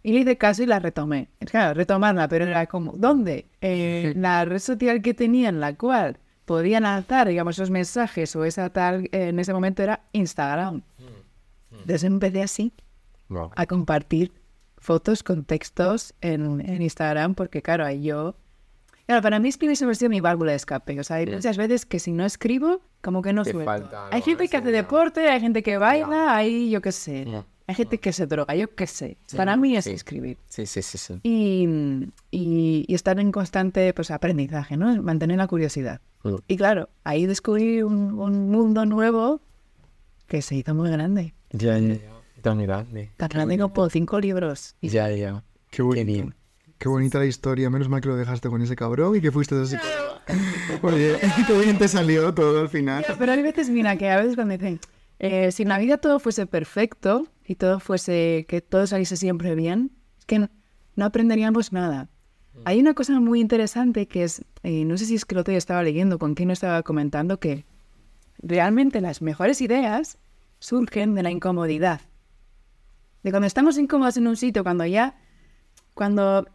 [0.02, 1.28] Y le hice caso y la retomé.
[1.40, 3.46] Claro, retomarla, pero era como, ¿dónde?
[3.60, 8.44] Eh, la red social que tenía en la cual podía lanzar, digamos, esos mensajes o
[8.44, 10.82] esa tal, eh, en ese momento era Instagram.
[11.70, 12.72] Entonces empecé así
[13.54, 14.32] a compartir
[14.78, 18.36] fotos con textos en, en Instagram, porque claro, ahí yo...
[19.10, 21.00] Claro, para mí escribir siempre ha sido mi válvula de escape.
[21.00, 23.68] O sea, hay muchas veces que si no escribo, como que no Te suelto.
[23.70, 27.26] falta hay gente que hace deporte, hay gente que baila, hay yo qué sé.
[27.66, 29.16] Hay gente que se droga, yo qué sé.
[29.36, 29.90] Para mí es Sí.
[29.92, 30.38] escribir.
[30.46, 31.20] Sí, sí, sí, sí.
[31.22, 31.66] Y,
[32.30, 35.00] y- y estar en constante pues, aprendizaje, ¿no?
[35.02, 36.00] Mantener la curiosidad.
[36.24, 36.34] Mm.
[36.48, 39.40] Y claro, ahí descubrí un, un mundo nuevo
[40.26, 41.34] que se hizo muy grande.
[41.50, 42.00] Ya, ya, ya.
[42.42, 43.10] Tan grande.
[43.16, 44.74] Tan grande como cinco libros.
[44.80, 45.42] Y Ya, ya.
[45.70, 46.34] Qué bien.
[46.80, 47.68] Qué bonita la historia.
[47.68, 49.76] Menos mal que lo dejaste con ese cabrón y que fuiste así.
[50.82, 53.04] Oye, qué bien te salió todo al final.
[53.18, 54.80] Pero hay veces, mira, que a veces cuando dicen,
[55.18, 59.54] eh, si en la vida todo fuese perfecto y todo fuese, que todo saliese siempre
[59.54, 60.48] bien, es que no,
[60.96, 62.08] no aprenderíamos nada.
[62.64, 65.58] Hay una cosa muy interesante que es, eh, no sé si es que otro día
[65.58, 67.66] estaba leyendo, con quién lo estaba comentando, que
[68.38, 70.16] realmente las mejores ideas
[70.60, 72.00] surgen de la incomodidad.
[73.22, 75.18] De cuando estamos incómodos en un sitio, cuando ya,
[75.92, 76.46] cuando,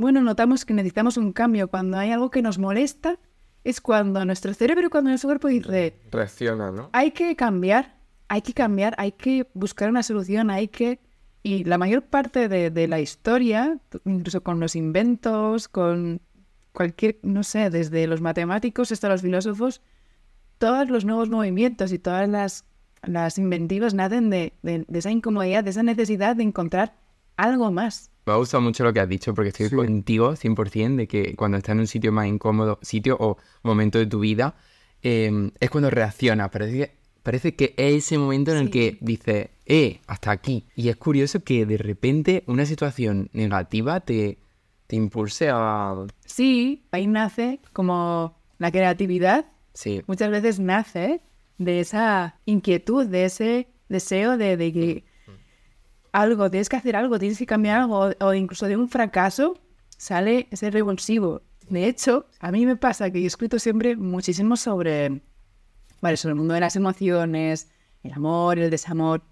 [0.00, 3.18] bueno, notamos que necesitamos un cambio, cuando hay algo que nos molesta,
[3.64, 6.88] es cuando nuestro cerebro y cuando nuestro cuerpo dice, Reacciona, ¿no?
[6.92, 7.96] hay que cambiar,
[8.28, 11.00] hay que cambiar, hay que buscar una solución, hay que...
[11.42, 16.20] Y la mayor parte de, de la historia, incluso con los inventos, con
[16.72, 19.80] cualquier, no sé, desde los matemáticos hasta los filósofos,
[20.58, 22.64] todos los nuevos movimientos y todas las,
[23.02, 26.94] las inventivas nacen de, de- de esa incomodidad, de esa necesidad de encontrar
[27.38, 28.09] algo más.
[28.26, 29.76] Me ha gustado mucho lo que has dicho porque estoy Sí.
[29.76, 34.06] contigo 100% de que cuando estás en un sitio más incómodo, sitio o momento de
[34.06, 34.54] tu vida,
[35.02, 36.50] eh, es cuando reaccionas.
[36.50, 40.66] Parece que, parece que es ese momento en el que dices, eh, hasta aquí.
[40.76, 44.38] Y es curioso que de repente una situación negativa te,
[44.86, 45.94] te impulse a...
[46.26, 51.20] Sí, ahí nace como la creatividad, Sí, muchas veces nace
[51.56, 55.04] de esa inquietud, de ese deseo de, de que
[56.12, 59.58] algo, tienes que hacer algo, tienes que cambiar algo, o, incluso de un fracaso
[59.96, 61.42] sale ese revulsivo.
[61.68, 65.22] De hecho, a mí me pasa que yo he escrito siempre muchísimo sobre,
[66.00, 67.68] vale, sobre el mundo de las emociones,
[68.02, 69.22] el amor, el desamor.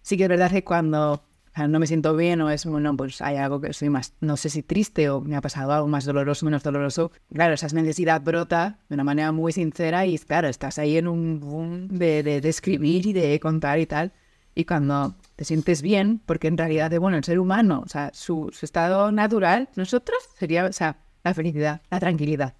[0.00, 1.22] Sí que es verdad que cuando
[1.68, 4.48] no me siento bien o es, bueno, pues hay algo que soy más, no sé
[4.48, 7.12] si triste o me ha pasado algo más doloroso, menos doloroso.
[7.32, 11.40] Claro, esa necesidad brota de una manera muy sincera y claro, estás ahí en un
[11.40, 14.12] boom de, de, de escribir y de contar y tal.
[14.54, 18.10] Y cuando te sientes bien, porque en realidad, de, bueno, el ser humano, o sea,
[18.12, 22.54] su, su estado natural, nosotros sería, o sea, la felicidad, la tranquilidad.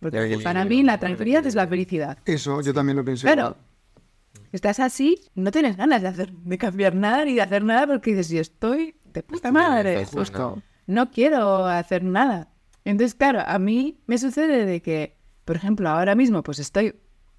[0.00, 2.18] Porque para mí la tranquilidad es la felicidad.
[2.24, 3.26] Eso, yo también lo pensé.
[3.26, 3.56] Claro.
[4.52, 8.10] Estás así, no tienes ganas de hacer, de cambiar nada ni de hacer nada porque
[8.10, 10.04] dices, yo estoy de puta madre.
[10.04, 10.18] Justo.
[10.18, 10.62] Justo.
[10.86, 12.48] No quiero hacer nada.
[12.84, 16.94] Entonces, claro, a mí me sucede de que, por ejemplo, ahora mismo pues estoy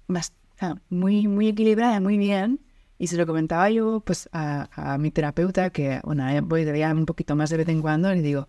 [0.06, 2.60] más, o sea, muy, muy equilibrada, muy bien.
[3.00, 6.86] Y se lo comentaba yo pues a, a mi terapeuta, que bueno, ahora voy de
[6.92, 8.48] un poquito más de vez en cuando, y le digo,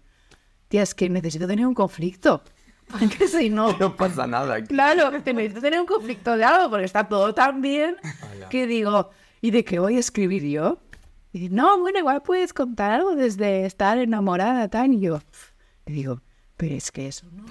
[0.67, 2.43] tía, es que necesito tener un conflicto.
[2.91, 4.61] Porque si no, no pasa nada.
[4.61, 7.95] Claro, te necesito tener un conflicto de algo porque está todo tan bien
[8.49, 10.79] que digo, ¿y de qué voy a escribir yo?
[11.31, 14.91] Y dice, no, bueno, igual puedes contar algo desde estar enamorada, tal.
[14.91, 15.21] Y yo
[15.85, 16.21] le digo,
[16.57, 17.45] pero es que eso no.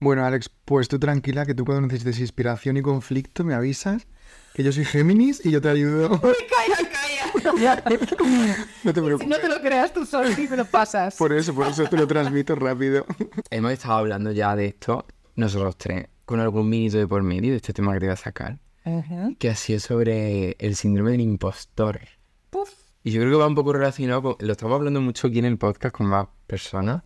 [0.00, 4.06] Bueno, Alex, pues tú tranquila, que tú cuando necesites inspiración y conflicto me avisas,
[4.54, 6.08] que yo soy Géminis y yo te ayudo.
[6.20, 7.16] ¡Calla, calla!
[8.84, 9.28] no te si preocupes.
[9.28, 11.16] no te lo creas tú solo y me lo pasas.
[11.16, 13.06] Por eso, por eso te lo transmito rápido.
[13.50, 17.56] Hemos estado hablando ya de esto, nosotros tres, con algún minuto de por medio de
[17.56, 19.30] este tema que te iba a sacar, Ajá.
[19.38, 22.00] que ha sido sobre el síndrome del impostor.
[22.50, 22.70] Puf.
[23.02, 24.36] Y yo creo que va un poco relacionado con...
[24.40, 27.02] Lo estamos hablando mucho aquí en el podcast con más personas.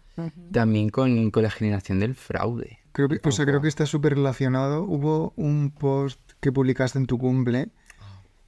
[0.52, 2.80] también con, con la generación del fraude.
[2.94, 4.84] Creo que, o sea, creo que está súper relacionado.
[4.84, 7.68] Hubo un post que publicaste en tu cumple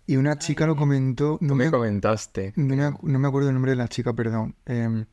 [0.06, 1.36] y una chica lo comentó.
[1.42, 2.52] No Tú me me, comentaste.
[2.56, 4.54] no me, no me acuerdo el nombre de la chica, perdón.
[4.64, 5.04] Em,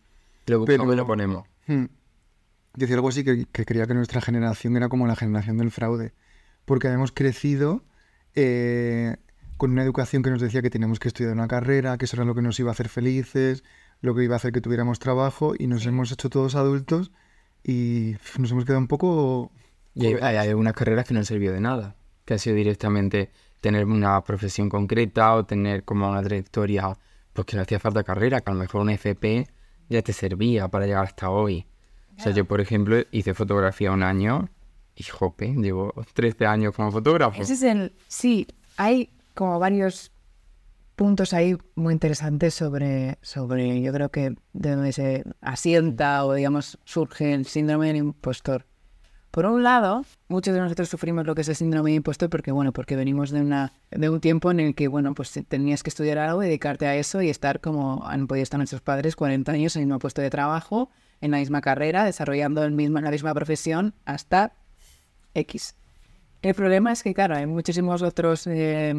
[0.46, 1.44] Lo buscamos Pero- y lo ponemos.
[1.68, 1.86] Hmm.
[2.76, 6.14] Decía algo así que, que creía que nuestra generación era como la generación del fraude,
[6.66, 7.84] porque habíamos crecido
[8.36, 9.16] eh,
[9.58, 12.26] con una educación que nos decía que teníamos que estudiar una carrera, que eso era
[12.26, 13.64] lo que nos iba a hacer felices,
[14.02, 17.12] lo que iba a hacer que tuviéramos trabajo, y nos hemos hecho todos adultos
[17.64, 19.52] y nos hemos quedado un poco...
[19.96, 21.96] Y hay, hay algunas carreras que no han servido de nada,
[22.26, 26.98] que ha sido directamente tener una profesión concreta o tener como una trayectoria,
[27.32, 29.48] pues que no hacía falta carrera, que a lo mejor un FP
[29.90, 31.66] ya te servía para llegar hasta hoy.
[32.18, 34.50] O sea, yo, por ejemplo, hice fotografía un año
[34.96, 37.42] y, jope, llevo 13 años como fotógrafo.
[37.42, 37.94] Ese es el.
[38.08, 38.48] Sí,
[38.78, 40.12] hay como varios
[40.96, 46.78] puntos ahí muy interesantes sobre, sobre yo creo que de donde se asienta o digamos
[46.86, 48.66] surge el síndrome del impostor.
[49.32, 52.52] Por un lado, muchos de nosotros sufrimos lo que es el síndrome de impostor porque,
[52.52, 55.90] bueno, porque venimos de, una, de un tiempo en el que, bueno, pues tenías que
[55.90, 59.76] estudiar algo, dedicarte a eso y estar como han podido estar nuestros padres 40 años
[59.76, 63.34] en el mismo puesto de trabajo, en la misma carrera, desarrollando el mismo, la misma
[63.34, 64.54] profesión hasta
[65.34, 65.74] X.
[66.44, 68.94] El problema es que, claro, hay muchísimos otros eh,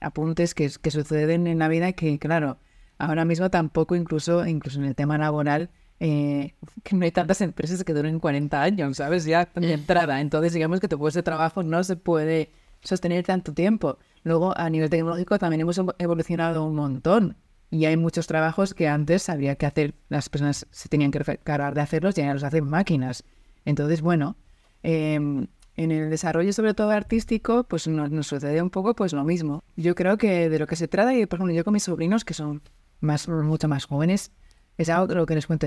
[0.00, 2.58] apuntes que, que suceden en la vida que, claro,
[2.98, 7.84] ahora mismo tampoco, incluso, incluso en el tema laboral, eh, que no hay tantas empresas
[7.84, 9.24] que duren 40 años, ¿sabes?
[9.24, 10.20] Ya de entrada.
[10.20, 12.50] Entonces, digamos que tu puesto de trabajo no se puede
[12.82, 13.98] sostener tanto tiempo.
[14.22, 17.36] Luego, a nivel tecnológico, también hemos evo- evolucionado un montón.
[17.70, 21.72] Y hay muchos trabajos que antes habría que hacer, las personas se tenían que encargar
[21.74, 23.22] de hacerlos y ahora los hacen máquinas.
[23.64, 24.36] Entonces, bueno,
[24.82, 25.46] em,
[25.82, 29.64] en el desarrollo, sobre todo artístico, pues nos, sucede un poco pues lo mismo.
[29.76, 32.22] Yo creo que de lo que se trata, y por ejemplo, yo con mis sobrinos,
[32.22, 32.60] que son
[33.00, 34.30] más, mucho más jóvenes,
[34.76, 35.66] es algo lo que les cuento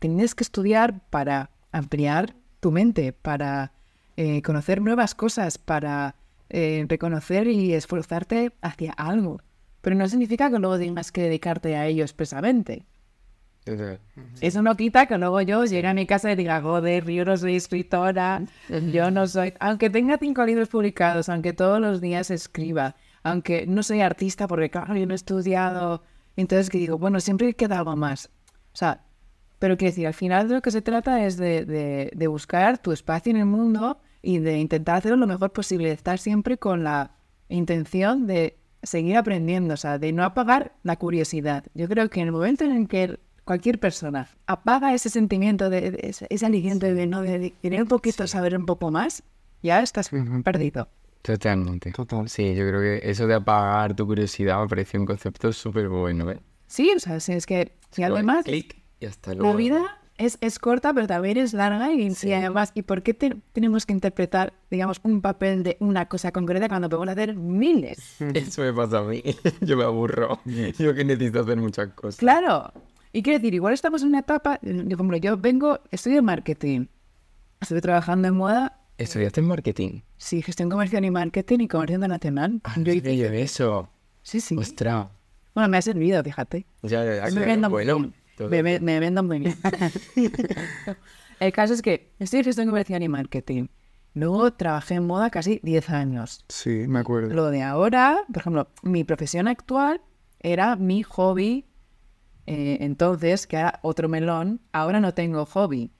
[0.00, 3.72] tienes que estudiar para ampliar tu mente, para
[4.16, 6.16] eh, conocer nuevas cosas, para
[6.50, 9.40] eh, reconocer y esforzarte hacia algo.
[9.82, 12.86] Pero no significa que luego tengas que dedicarte a ello expresamente.
[14.40, 17.36] Eso no quita que luego yo llegue a mi casa y diga, joder, yo no
[17.36, 18.42] soy escritora,
[18.92, 19.54] yo no soy...
[19.60, 24.70] Aunque tenga cinco libros publicados, aunque todos los días escriba, aunque no soy artista porque,
[24.70, 26.02] claro, yo no he estudiado...
[26.36, 28.30] Entonces, que digo, bueno, siempre queda algo más.
[28.72, 29.04] O sea,
[29.58, 32.78] pero quiero decir, al final de lo que se trata es de, de- de buscar
[32.78, 36.56] tu espacio en el mundo y de intentar hacerlo lo mejor posible, de estar siempre
[36.56, 37.10] con la
[37.48, 41.64] intención de seguir aprendiendo, o sea, de no apagar la curiosidad.
[41.74, 45.90] Yo creo que en el momento en el que cualquier persona apaga ese sentimiento, de,
[45.90, 47.22] de ese, ese aliciente de, ¿no?
[47.22, 49.22] de, de querer un poquito saber un poco más,
[49.62, 50.10] ya estás
[50.44, 50.88] perdido.
[51.22, 51.90] Totalmente.
[51.92, 52.28] Total.
[52.28, 56.30] Sí, yo creo que eso de apagar tu curiosidad me parece un concepto súper bueno,
[56.30, 56.38] ¿eh?
[56.66, 59.56] Sí, o sea, si es que si además Clic y hasta la luego.
[59.56, 63.36] vida es, es corta, pero también es larga y, y además, ¿y por qué te-
[63.52, 68.16] tenemos que interpretar, digamos, un papel de una cosa concreta cuando podemos hacer miles?
[68.34, 69.22] Eso me pasa a mí.
[69.60, 70.40] Yo me aburro.
[70.78, 72.16] Yo que necesito hacer muchas cosas.
[72.16, 72.72] Claro.
[73.12, 76.86] Y quiero decir, igual estamos en una etapa, yo, por ejemplo, yo vengo, estudio marketing,
[77.60, 80.00] estoy trabajando en moda, ¿Estudiaste en marketing?
[80.16, 82.60] sí, gestión comercial y marketing y comercio internacional.
[82.64, 83.88] Ah, Yo hice- yo eso.
[84.22, 84.56] sí, sí.
[84.56, 85.06] Ostras.
[85.54, 86.66] Bueno, me ha servido, fíjate.
[86.82, 87.46] Ya, ya, ya, me claro.
[87.46, 88.12] vendo muy Bueno,
[88.50, 89.56] Me, me- me vendo muy bien.
[91.40, 93.66] El caso es que estoy en gestión comercial y marketing.
[94.14, 96.44] Luego trabajé en moda casi 10 años.
[96.48, 97.32] Sí, me acuerdo.
[97.32, 100.00] Lo de ahora, por ejemplo, mi profesión actual
[100.40, 101.66] era mi hobby.
[102.48, 105.90] Eh, entonces, que era otro melón, ahora no tengo hobby.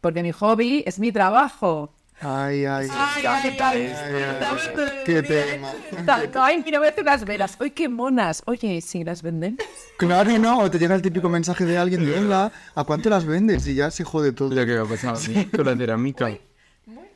[0.00, 1.94] Porque mi hobby es mi trabajo.
[2.20, 2.88] Ay, ay.
[2.90, 3.94] Ay, ay, ay.
[5.04, 5.70] Qué tema.
[6.34, 7.58] Ay, mira, voy a hacer las velas.
[7.60, 8.42] ¡Ay, qué monas!
[8.46, 9.58] Oye, ¿sí las venden?
[9.98, 13.26] Claro, no, o te llega el típico mensaje de alguien de hola, ¿a cuánto las
[13.26, 13.66] vendes?
[13.66, 14.54] Y ya se jode todo.
[14.54, 16.30] Lo que me ha pasado a mí con la cerámica.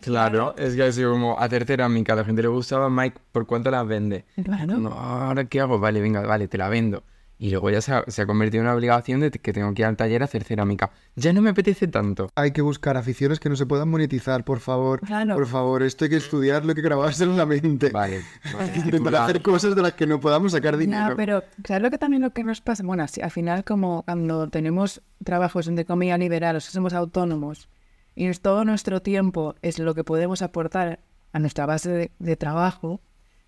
[0.02, 2.12] Claro, es que ha sido como hacer cerámica.
[2.12, 4.26] A la gente le gustaba, Mike, ¿por cuánto las vende?
[4.44, 4.76] Claro.
[4.76, 5.78] No, ¿ahora qué hago?
[5.78, 7.02] Vale, venga, vale, te la vendo.
[7.42, 9.82] Y luego ya se ha, se ha convertido en una obligación de que tengo que
[9.82, 10.92] ir al taller a hacer cerámica.
[11.16, 12.30] Ya no me apetece tanto.
[12.36, 15.00] Hay que buscar aficiones que no se puedan monetizar, por favor.
[15.00, 15.34] Claro.
[15.34, 17.90] Por favor, esto hay que estudiarlo, hay que grabarse en la mente.
[17.90, 18.22] Vale.
[18.76, 21.08] Intentar hacer cosas de las que no podamos sacar dinero.
[21.08, 22.84] No, pero ¿sabes lo que también lo que nos pasa?
[22.84, 27.68] Bueno, así, al final como cuando tenemos trabajos entre comillas liberales, somos autónomos
[28.14, 31.00] y es todo nuestro tiempo es lo que podemos aportar
[31.32, 33.00] a nuestra base de, de trabajo,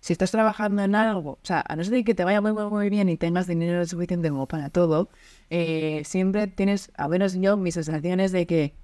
[0.05, 2.53] si estás trabajando en algo, o sea, a no ser de que te vaya muy,
[2.53, 5.09] muy, muy bien y tengas dinero suficiente como para todo,
[5.49, 8.75] eh, siempre tienes, a menos yo, mis sensaciones de que,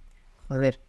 [0.47, 0.79] joder,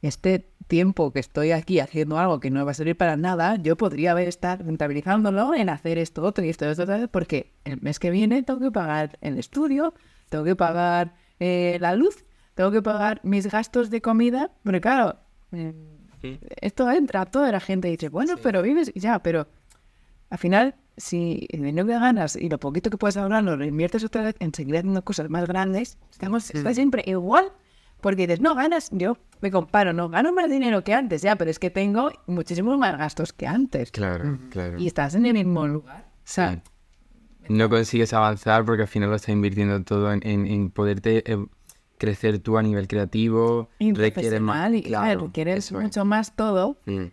[0.00, 3.76] este tiempo que estoy aquí haciendo algo que no va a servir para nada, yo
[3.76, 7.98] podría haber estar rentabilizándolo en hacer esto, otro y esto, esto, esto, porque el mes
[7.98, 9.92] que viene tengo que pagar el estudio,
[10.30, 12.24] tengo que pagar eh, la luz,
[12.54, 15.18] tengo que pagar mis gastos de comida, porque claro,
[15.52, 15.74] eh,
[16.62, 19.48] esto entra, toda la gente dice, bueno, pero vives, ya, pero
[20.32, 24.02] al final, si el dinero que ganas y lo poquito que puedes ahorrar lo inviertes
[24.02, 27.52] otra vez en seguir haciendo cosas más grandes, estamos, está siempre igual.
[28.00, 31.50] Porque dices, no ganas, yo me comparo, no gano más dinero que antes, ya, pero
[31.50, 33.90] es que tengo muchísimos más gastos que antes.
[33.90, 34.78] Claro, claro.
[34.78, 36.06] Y estás en el mismo lugar.
[36.16, 36.62] O sea,
[37.50, 41.44] No consigues avanzar porque al final lo estás invirtiendo todo en, en, en poderte eh,
[41.98, 43.68] crecer tú a nivel creativo.
[43.78, 44.72] y requiere más.
[44.72, 45.84] y claro, quieres eso es.
[45.84, 46.78] mucho más todo.
[46.86, 47.04] Mm.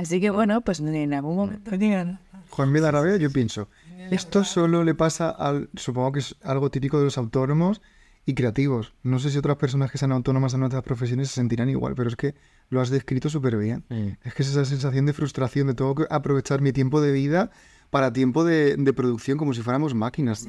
[0.00, 2.20] Así que bueno, pues en algún momento llegan.
[2.48, 3.68] Juan Villarabea, yo pienso,
[4.10, 7.82] esto solo le pasa al, supongo que es algo típico de los autónomos
[8.24, 8.94] y creativos.
[9.02, 12.08] No sé si otras personas que sean autónomas en otras profesiones se sentirán igual, pero
[12.08, 12.34] es que
[12.70, 13.84] lo has descrito súper bien.
[13.90, 14.08] Mm.
[14.24, 17.50] Es que es esa sensación de frustración de tengo que aprovechar mi tiempo de vida
[17.90, 20.46] para tiempo de, de producción como si fuéramos máquinas.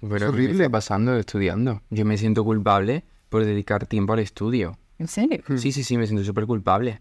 [0.00, 0.64] Pero Es ¿qué me horrible.
[0.64, 1.82] está pasando estudiando?
[1.90, 4.78] Yo me siento culpable por dedicar tiempo al estudio.
[4.98, 5.42] ¿En serio?
[5.56, 7.00] Sí, sí, sí, me siento súper culpable.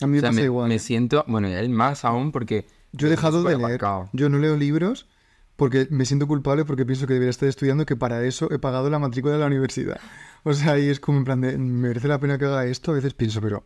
[0.00, 0.68] A mí me O sea, pasa me, igual.
[0.68, 2.66] me siento, bueno, él más aún porque...
[2.92, 3.60] Yo he dejado de leer.
[3.60, 4.08] marcado.
[4.12, 5.06] Yo no leo libros
[5.56, 8.90] porque me siento culpable porque pienso que debería estar estudiando que para eso he pagado
[8.90, 9.98] la matrícula de la universidad.
[10.44, 12.92] O sea, y es como en plan de, merece la pena que haga esto.
[12.92, 13.64] A veces pienso, pero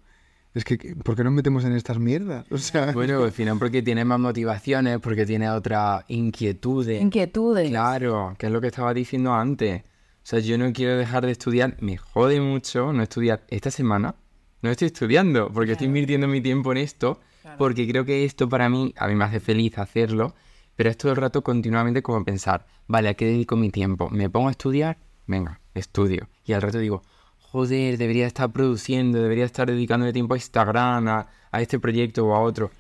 [0.55, 2.47] es que, ¿por qué nos metemos en estas mierdas?
[2.51, 7.03] O sea, Bueno, al final porque tiene más motivaciones, porque tiene otras inquietudes.
[7.03, 7.69] Inquietudes.
[7.69, 9.83] Claro, que es lo que estaba diciendo antes.
[9.83, 11.77] O sea, yo no quiero dejar de estudiar.
[11.81, 14.15] Me jode mucho no estudiar esta semana.
[14.63, 17.21] No estoy estudiando porque estoy invirtiendo mi tiempo en esto.
[17.57, 20.35] Porque creo que esto para mí, a mí me hace feliz hacerlo.
[20.77, 24.09] Pero es todo el rato continuamente como pensar, vale, ¿a qué dedico mi tiempo?
[24.11, 24.99] ¿Me pongo a estudiar?
[25.27, 26.29] Venga, estudio.
[26.45, 27.03] Y al rato digo,
[27.39, 32.35] joder, debería estar produciendo, debería estar dedicándole tiempo a Instagram, a, a este proyecto o
[32.35, 32.71] a otro.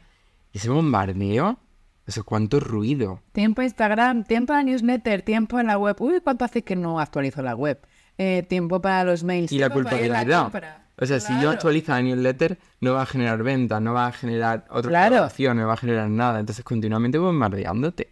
[0.53, 1.59] Y ese bombardeo,
[2.07, 3.21] eso cuánto ruido.
[3.33, 5.97] Tiempo a Instagram, tiempo a newsletter, tiempo en la web.
[6.01, 7.81] Uy, ¿cuánto hace que no actualizo la web?
[8.16, 9.53] Eh, tiempo para los mails.
[9.53, 10.43] Y la culpabilidad.
[10.43, 10.80] compra.
[11.00, 14.12] O sea, si yo actualizo la newsletter, no va a generar ventas, no va a
[14.12, 15.54] generar otras Claro.
[15.54, 16.40] no va a generar nada.
[16.40, 18.10] Entonces, continuamente bombardeándote.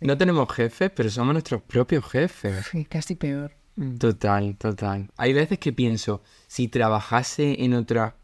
[0.00, 2.66] No tenemos jefes, pero somos nuestros propios jefes.
[2.70, 3.52] Sí, casi peor.
[3.98, 5.10] Total, total.
[5.16, 8.16] Hay veces que pienso, si trabajase en otra,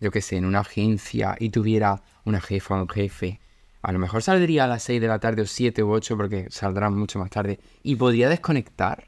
[0.00, 3.40] yo qué sé, en una agencia y tuviera una jefa o un jefe,
[3.82, 6.46] a lo mejor saldría a las 6 de la tarde o 7 u 8 porque
[6.50, 9.04] saldrán mucho más tarde y podría desconectar.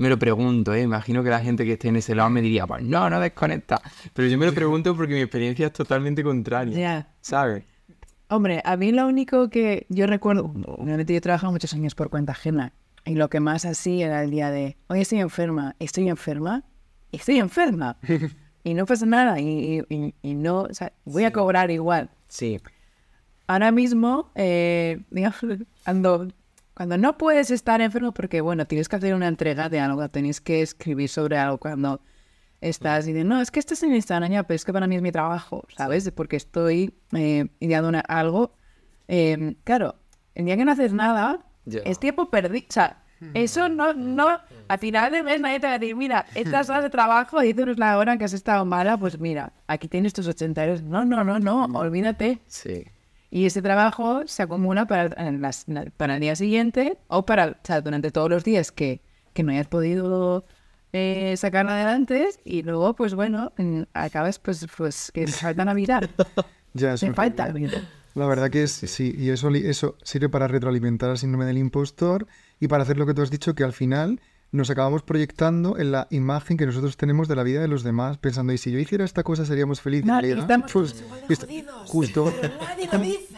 [0.00, 0.82] Me lo pregunto, ¿eh?
[0.82, 3.80] Imagino que la gente que esté en ese lado me diría, pues no, no desconecta.
[4.14, 6.76] Pero yo me lo pregunto porque mi experiencia es totalmente contraria.
[6.78, 7.08] Ya.
[7.20, 7.64] ¿Sabes?
[8.28, 12.32] Hombre, a mí lo único que yo recuerdo, obviamente yo trabajado muchos años por cuenta
[12.32, 12.72] ajena
[13.04, 16.64] y lo que más así era el día de, hoy estoy enferma, estoy enferma,
[17.12, 17.98] estoy enferma
[18.64, 22.08] y no pasa nada y, y- y- y no, o sea, voy a cobrar igual.
[22.28, 22.58] Sí.
[23.48, 25.38] Ahora mismo, eh, digamos,
[25.84, 26.28] cuando,
[26.80, 30.40] cuando no puedes estar enfermo porque, bueno, tienes que hacer una entrega de algo, tienes
[30.40, 32.00] que escribir sobre algo cuando
[32.62, 34.96] estás y de, no, es que esto es en Instagram, pero es que para mí
[34.96, 36.10] es mi trabajo, ¿sabes?
[36.10, 38.54] Porque estoy eh, ideando una- algo.
[39.08, 39.96] Eh, claro,
[40.34, 41.40] el día que no haces nada,
[41.84, 42.64] es tiempo perdido.
[42.70, 43.02] O sea,
[43.34, 44.38] eso no, no,
[44.68, 47.76] a final de mes nadie te va a decir, mira, estas horas de trabajo, dices
[47.78, 50.82] la hora que has estado mala, pues mira, aquí tienes tus 80 euros.
[50.82, 52.40] No, no, no, no, olvídate.
[52.46, 52.84] Sí.
[53.30, 55.66] Y ese trabajo se acumula para, en las-
[55.96, 59.00] para el día siguiente o para o sea, durante todos los días que,
[59.32, 60.44] que no hayas podido
[60.92, 63.52] eh, sacarlo adelante y luego, pues bueno,
[63.94, 66.02] acabas pues, pues que te falta Navidad.
[66.74, 67.82] ya es falta Navidad.
[68.16, 71.58] La verdad que es, sí, y eso, li- eso sirve para retroalimentar el síndrome del
[71.58, 72.26] impostor
[72.58, 74.20] y para hacer lo que tú has dicho, que al final
[74.52, 78.18] nos acabamos proyectando en la imagen que nosotros tenemos de la vida de los demás,
[78.18, 80.06] pensando, y si yo hiciera esta cosa seríamos felices.
[80.06, 81.44] No, estamos pues, est-
[81.86, 82.32] justo,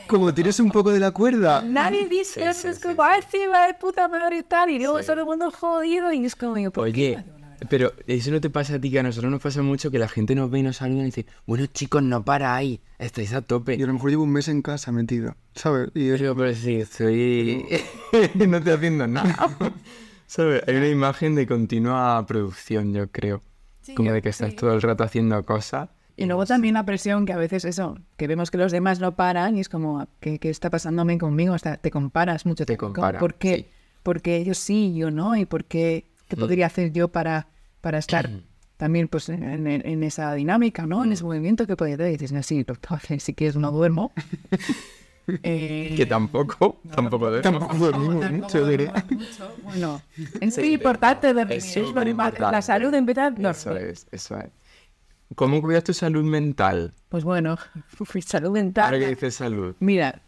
[0.07, 1.63] como tienes un poco de la cuerda.
[1.63, 5.01] Nadie dice eso, es como, ay, sí, va de puta madre y tal, y luego
[5.03, 7.17] todo el mundo jodido y es como, ¿por qué?
[7.19, 7.25] Oye,
[7.69, 10.09] pero eso no te pasa a ti, que a nosotros nos pasa mucho que la
[10.09, 13.43] gente nos ve y nos saluda y dice, bueno chicos, no para ahí, estáis a
[13.43, 13.77] tope.
[13.77, 15.91] Y a lo mejor llevo un mes en casa metido, ¿sabes?
[15.95, 17.65] Y es- Pero, pero sí, estoy...
[18.49, 19.37] no estoy haciendo nada.
[20.33, 20.63] ¿Sabes?
[20.67, 23.43] Hay una imagen de continua producción, yo creo.
[23.95, 25.91] Como de que estás todo el rato haciendo cosas.
[26.17, 29.15] Y luego también la presión que a veces eso, que vemos que los demás no
[29.15, 31.53] paran y es como, ¿qué, qué está pasándome conmigo?
[31.53, 32.65] Hasta te comparas mucho.
[32.65, 33.57] Te como, compara, ¿Por qué?
[33.57, 33.67] sí.
[34.03, 37.49] Porque ellos sí, yo no, y por qué, qué podría hacer yo para,
[37.83, 38.31] para estar
[38.79, 41.05] también pues en, en- en esa dinámica, ¿no?
[41.05, 42.09] En ese movimiento que podría hacer.
[42.09, 44.13] Y dices, no, sí, doctor, si quieres no duermo.
[45.43, 48.91] Eh, Que tampoco, tampoco de tampoco dormimos mucho, diré.
[49.63, 50.01] Bueno,
[50.41, 51.59] es muy importante dormir.
[51.59, 52.41] es importante.
[52.41, 53.89] La salud empieza a Eso dormir.
[53.91, 54.51] es, eso es.
[55.35, 56.93] ¿Cómo cuidas tu salud mental?
[57.09, 57.57] Pues bueno,
[58.27, 58.85] salud mental.
[58.87, 59.75] Ahora que dices salud.
[59.81, 60.21] Mira,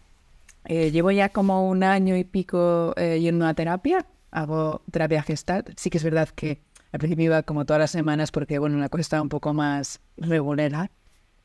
[0.64, 4.06] eh, llevo ya como un año y pico eh, yendo a terapia.
[4.30, 5.64] Hago terapia gestal.
[5.76, 8.88] Sí que es verdad que Al principio iba como todas las semanas porque, bueno, la
[8.88, 10.90] cosa estaba un poco más regular.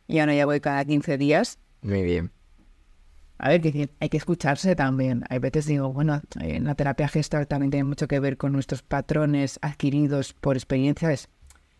[0.07, 1.57] Y ahora ya voy cada 15 días.
[1.81, 2.31] Muy bien.
[3.41, 5.23] A ver, que hay que escucharse también.
[5.29, 8.81] Hay veces digo, bueno, en la terapia gestal también tiene mucho que ver con nuestros
[8.81, 11.29] patrones adquiridos por experiencias.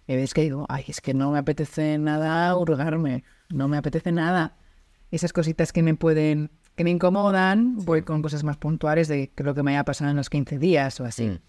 [0.07, 4.13] Y veces que digo, ay, es que no me apetece nada hurgarme, no me apetece
[4.13, 4.55] nada.
[5.11, 9.43] Esas cositas que me pueden, que me incomodan, voy con cosas más puntuales de que
[9.43, 11.27] lo que me haya pasado en los 15 días o así.
[11.27, 11.39] Mm.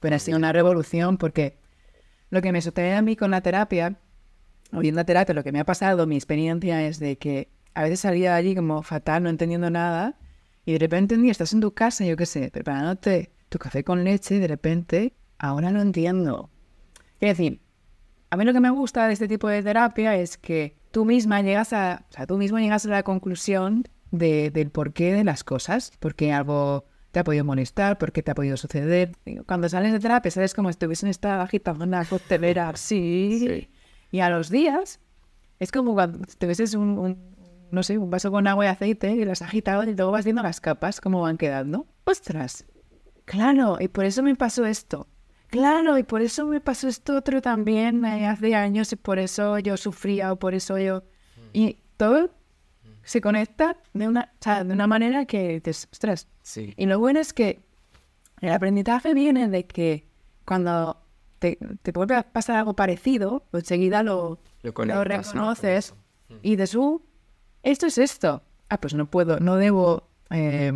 [0.00, 1.58] Pero ha sido una revolución porque
[2.28, 3.96] lo que me sucede a mí con la terapia,
[4.70, 7.82] o bien la terapia, lo que me ha pasado, mi experiencia es de que a
[7.82, 10.16] veces salía de allí como fatal, no entendiendo nada,
[10.64, 13.84] y de repente un día estás en tu casa, yo qué sé, preparándote tu café
[13.84, 16.50] con leche, y de repente, ahora no entiendo.
[17.18, 17.60] Quiero decir,
[18.30, 21.42] a mí lo que me gusta de este tipo de terapia es que tú misma
[21.42, 25.44] llegas a, o sea, tú mismo llegas a la conclusión de, del porqué de las
[25.44, 29.12] cosas, porque algo te ha podido molestar, por qué te ha podido suceder.
[29.46, 31.48] Cuando sales de terapia, sales como si estuviesen en esta
[31.80, 33.38] una coctelera así.
[33.40, 33.68] Sí.
[34.12, 35.00] Y a los días,
[35.58, 37.36] es como cuando te ves un, un-
[37.72, 40.24] no sé, un vaso con agua y aceite y las has agitado y luego vas
[40.24, 41.86] viendo las capas, cómo van quedando.
[42.04, 42.64] ¡Ostras!
[43.24, 45.06] Claro, y por eso me pasó esto.
[45.48, 49.58] Claro, y por eso me pasó esto otro también eh, hace años y por eso
[49.58, 51.02] yo sufría o por eso yo...
[51.52, 52.30] Y todo
[53.02, 56.74] se conecta de una, o sea, de una manera que dices, ostras, Sí.
[56.76, 57.60] y lo bueno es que
[58.40, 60.06] el aprendizaje viene de que
[60.44, 61.00] cuando
[61.40, 65.52] te, te vuelve a pasar algo parecido, enseguida lo, Lo lo conectas, ¿no?
[65.52, 65.94] reconoces
[66.42, 67.02] y dices, uh,
[67.62, 68.42] esto es esto.
[68.68, 70.72] Ah, pues no puedo, no debo, eh,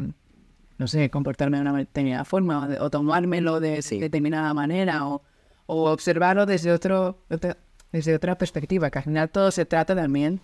[0.79, 4.01] no sé, comportarme de una determinada forma o, de- o tomármelo de Sí.
[4.01, 5.23] determinada manera o,
[5.67, 7.57] o observarlo desde, otro, otra-
[7.93, 10.41] desde otra perspectiva, que al final todo se trata también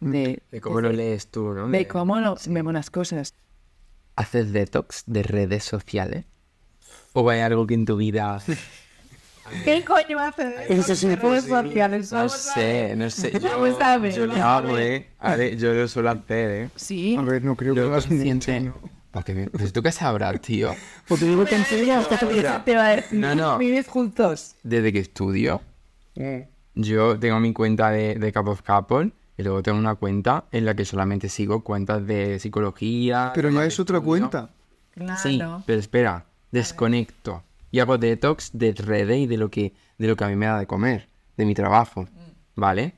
[0.00, 1.68] de, De cómo lo lees tú, ¿no?
[1.68, 3.34] de cómo lo- vemos las cosas.
[4.16, 6.24] ¿Haces detox de redes sociales?
[7.12, 8.40] ¿O hay algo que en tu vida...
[9.64, 10.54] ¿Qué coño haces?
[10.68, 12.12] Eso sí, redes sociales.
[12.12, 13.32] No sé, no sé.
[13.40, 14.14] Yo, Vamos a ver.
[14.14, 15.08] yo lo hago, ¿eh?
[15.18, 16.70] A ver, yo lo suelo hacer, ¿eh?
[16.76, 17.16] Sí.
[17.16, 18.08] A ver, no creo que lo hagas
[18.60, 18.74] ¿no?
[19.10, 20.74] Porque, me- pues tú qué sabrás, tío.
[21.08, 21.56] Porque digo que
[22.64, 23.58] Te va a decir, No, no.
[23.58, 24.54] Vives juntos.
[24.62, 25.62] Desde que estudio,
[26.74, 30.64] yo tengo mi cuenta de, de Cup of Couple y luego tengo una cuenta en
[30.64, 33.32] la que solamente sigo cuentas de psicología.
[33.34, 34.50] Pero de es otra cuenta.
[34.94, 35.20] Claro.
[35.20, 40.16] Sí, pero espera, desconecto y hago detox de redes y de lo que de lo
[40.16, 42.06] que a mí me da de comer, de mi trabajo,
[42.54, 42.94] ¿vale?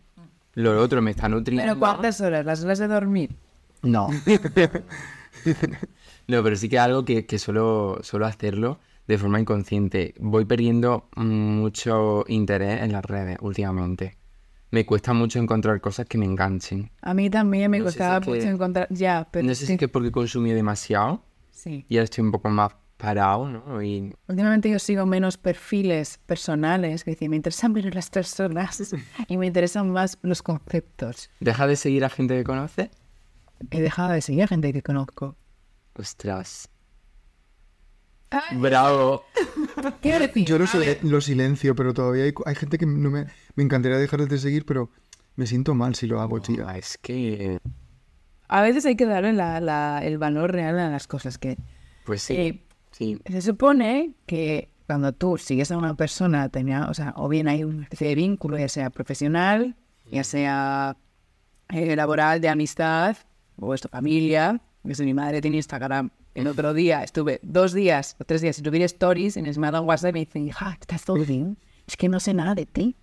[0.55, 1.62] Lo otro me está nutriendo.
[1.64, 2.45] Pero ¿cuántas horas?
[2.45, 3.31] ¿Las horas de dormir?
[3.83, 4.09] No.
[6.29, 10.14] no, pero sí que algo que, que suelo, suelo hacerlo de forma inconsciente.
[10.21, 14.16] Voy perdiendo mm, mucho interés en las redes últimamente.
[14.71, 16.91] Me cuesta mucho encontrar cosas que me enganchen.
[17.03, 18.87] A mí también me No si costaba es que- mucho encontrar...
[18.91, 21.85] Ya, pero No sé si es que porque consumí demasiado sí.
[21.89, 23.82] y ahora estoy un poco más parado, ¿no?
[23.82, 28.94] Y Últimamente yo sigo menos perfiles personales, que decir, me interesan menos las personas
[29.28, 31.30] y me interesan más los conceptos.
[31.40, 32.90] deja de seguir a gente que conoces.
[33.70, 35.36] He dejado de seguir a gente que conozco.
[35.94, 36.68] Ostras.
[38.30, 38.57] Ay.
[38.59, 39.24] Bravo.
[40.01, 40.46] ¿Qué decir?
[40.46, 43.26] Yo lo, sil- lo silencio, pero todavía hay, hay gente que no me,
[43.57, 44.90] me encantaría dejar de seguir, pero
[45.36, 46.66] me siento mal si lo hago, tío.
[46.68, 47.59] Ah, es que...
[48.48, 51.57] A veces hay que darle la- la- el valor real a las cosas que...
[52.05, 52.34] Pues sí.
[52.34, 52.66] Eh,
[53.01, 53.18] sí.
[53.26, 57.64] Se supone que cuando tú sigues a una persona, tenía, o sea, o bien hay
[57.64, 59.76] una especie de vínculo, ya sea profesional,
[60.11, 60.96] ya sea
[61.68, 63.16] eh, laboral, de amistad,
[63.57, 64.61] o esto, familia.
[64.86, 68.57] Que si mi madre tiene Instagram, el otro día estuve dos días o tres días
[68.57, 71.59] sin subir stories, y me dado WhatsApp y me dice, hija, ¿estás todo bien?
[71.86, 72.96] Es que no sé nada de ti.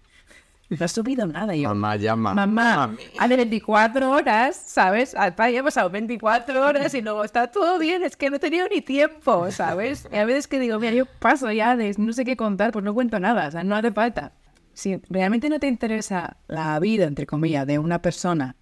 [0.69, 1.55] No has subido nada.
[1.55, 2.33] Y yo, Mamá llama.
[2.33, 5.15] Mamá, hace 24 horas, ¿sabes?
[5.15, 8.35] Al pa- ya he pasado 24 horas y luego está todo bien, es que no
[8.35, 10.07] he tenido ni tiempo, ¿sabes?
[10.11, 12.83] Y a veces que digo, mira, yo paso ya de no sé qué contar, pues
[12.83, 14.33] no cuento nada, o sea, no hace falta.
[14.73, 18.55] Si realmente no te interesa la vida, entre comillas, de una persona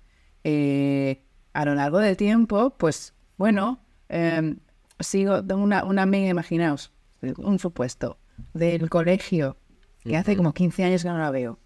[0.43, 3.79] eh, a lo largo del tiempo, pues bueno,
[4.09, 4.55] eh,
[4.99, 6.91] sigo de una, una amiga, imaginaos,
[7.37, 8.19] un supuesto,
[8.53, 9.57] del colegio,
[10.03, 11.59] que hace como 15 años que no la veo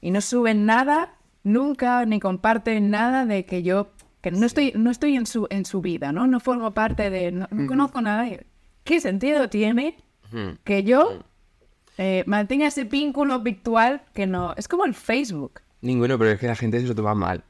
[0.00, 3.88] y no suben nada nunca ni comparten nada de que yo
[4.20, 7.30] que no estoy no estoy en su en su vida no no formo parte de
[7.32, 8.46] no, no conozco nada de-
[8.84, 9.96] qué sentido tiene
[10.64, 11.22] que yo
[11.98, 15.60] eh, mantenga ese vínculo virtual que no es como el Facebook.
[15.80, 17.42] Ninguno, pero es que la gente se lo toma mal.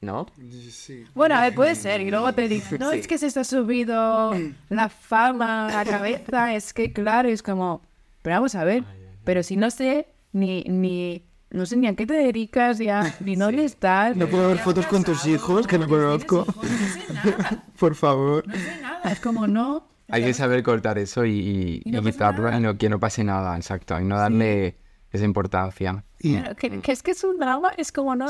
[0.00, 0.26] ¿No?
[0.70, 1.04] Sí.
[1.14, 4.32] bueno a ver puede ser y luego te dicen no es que se está subido
[4.68, 7.82] la fama a la cabeza es que claro es como
[8.22, 8.82] pero vamos a ver
[9.22, 11.22] pero si no sé ni ni
[11.52, 14.86] no sé ni a qué te dedicas ya ni dónde estás No puedo ver fotos
[14.86, 16.44] con tus hijos, que no conozco.
[16.46, 18.46] No sé nada, Por favor.
[18.46, 19.12] no sé nada.
[19.12, 19.86] Es como no.
[20.08, 22.60] Hay que saber cortar eso y, y, Y no y pasa quitar- nada.
[22.60, 23.98] no, que no pase nada, exacto.
[24.00, 24.76] Y no darle
[25.10, 26.04] esa importancia.
[26.18, 28.28] Que, que es que es un drama, es como no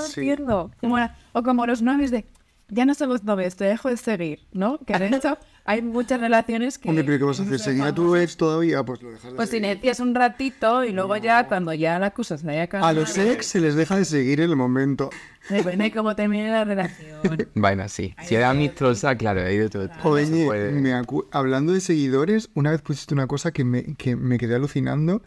[0.99, 2.25] la- o como los novios de,
[2.69, 4.79] ya no somos novios, te dejo de seguir, ¿no?
[4.79, 6.89] Que de hecho hay muchas relaciones que...
[6.89, 7.59] hombre, pero ¿qué vas a hacer?
[7.59, 8.83] ¿Seguir a tu ex todavía?
[8.83, 9.65] Pues lo dejas de Pues seguir.
[9.67, 13.47] silencias un ratito y luego ya, cuando ya la cosa se haya A los ex
[13.47, 15.11] se les deja de seguir en el momento.
[15.49, 17.13] depende de cómo termine la relación.
[17.55, 18.15] Bueno, sí.
[18.25, 19.89] Si era amistosa, claro, hay de todo.
[20.05, 23.95] Oye, Se puede- me acu- hablando de seguidores, una vez pusiste una cosa que me,
[23.95, 25.23] que me quedé alucinando,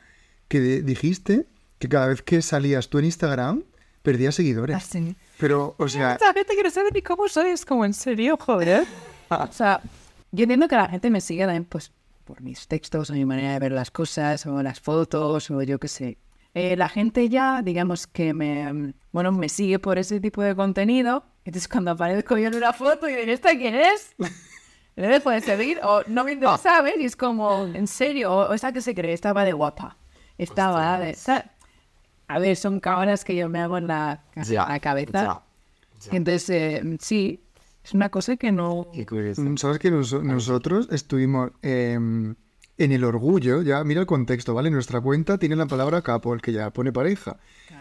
[0.48, 1.46] que de- dijiste
[1.80, 3.64] que cada vez que salías tú en Instagram,
[4.02, 4.76] perdías seguidores.
[4.76, 5.16] Así.
[5.40, 8.84] Pero, o sea, La gente quiere saber ni cómo soy, es como en serio, joder.
[9.30, 9.82] O sea,
[10.36, 11.92] yo entiendo que la gente me siga también, pues,
[12.26, 15.80] por mis textos o mi manera de ver las cosas o las fotos o yo
[15.80, 16.18] qué sé.
[16.54, 20.56] Eh, la gente ya, digamos que me, mm, bueno, me sigue por ese tipo de
[20.56, 21.24] contenido.
[21.44, 24.16] Entonces cuando aparezco yo en una foto y digo, ¿esta quién es?
[24.96, 26.96] Le dejo de seguir o no me interesa, ¿ves?
[26.98, 28.34] Y es como, ¿en serio?
[28.34, 29.98] O, esta que se cree, estaba de guapa.
[30.38, 31.10] Estaba de...
[31.12, 31.52] esta-
[32.30, 35.44] A ver, son cabras que yo me hago en la, Ya, la cabeza.
[36.00, 36.12] ya.
[36.16, 37.44] Entonces, eh, sí,
[37.86, 38.88] es una cosa que no...
[39.40, 42.36] Mm, ¿sabes que nos- nosotros estuvimos em,
[42.78, 43.62] en el orgullo?
[43.62, 44.70] Ya, mira el contexto, ¿vale?
[44.72, 47.38] Nuestra cuenta tiene la palabra capo, el que ya pone pareja.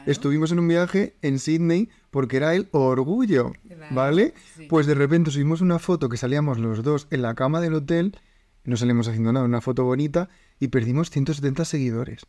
[0.07, 3.53] Estuvimos en un viaje en Sydney porque era el orgullo,
[3.91, 4.35] ¿vale?
[4.69, 8.17] Pues de repente subimos una foto que salíamos los dos en la cama del hotel,
[8.65, 10.29] no salimos haciendo nada, una foto bonita,
[10.61, 12.27] y perdimos 170 seguidores.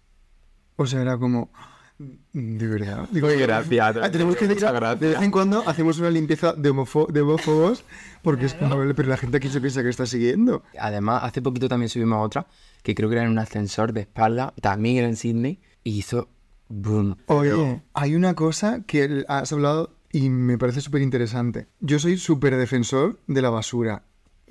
[0.78, 1.52] O sea, era como...
[1.98, 3.08] De verdad.
[3.12, 3.98] Digo, Muy gracias.
[4.02, 5.00] ah, tenemos que Muchas ir a- gracias.
[5.00, 7.84] de vez en cuando hacemos una limpieza de, de homófobos
[8.22, 10.64] porque es como, pero la gente aquí se piensa que está siguiendo.
[10.80, 12.48] Además, hace poquito también subimos otra,
[12.84, 16.28] que creo que era en un ascensor de espalda, también era en Sydney, y hizo
[16.68, 17.16] boom.
[17.28, 21.68] Oye, hay una cosa que has hablado y me parece súper interesante.
[21.80, 24.04] Yo soy súper defensor de la basura,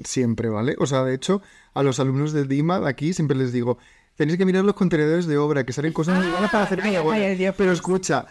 [0.02, 0.76] siempre, ¿vale?
[0.78, 1.42] O sea, de hecho,
[1.74, 3.78] a los alumnos de DIMA de aquí siempre les digo,
[4.16, 6.96] tenéis que mirar los contenedores de obra, que salen cosas muy buenas para hacer ay,
[6.96, 7.14] agua".
[7.14, 7.54] ay, Dios.
[7.56, 8.26] Pero escucha,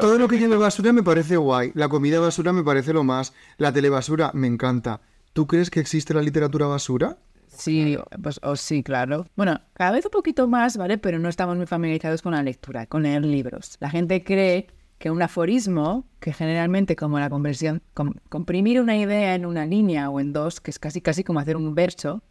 [0.00, 3.32] todo lo que lleve basura me parece guay, la comida basura me parece lo más,
[3.58, 5.00] la telebasura me encanta.
[5.32, 7.18] ¿Tú crees que existe la literatura basura?
[7.48, 9.26] Sí, pues o sí, claro.
[9.36, 10.98] Bueno, cada vez un poquito más, ¿vale?
[10.98, 13.76] Pero no estamos muy familiarizados con la lectura, con leer libros.
[13.80, 14.68] La gente cree
[14.98, 20.10] que un aforismo, que generalmente como la conversión, com- comprimir una idea en una línea
[20.10, 22.22] o en dos, que es casi casi como hacer un verso,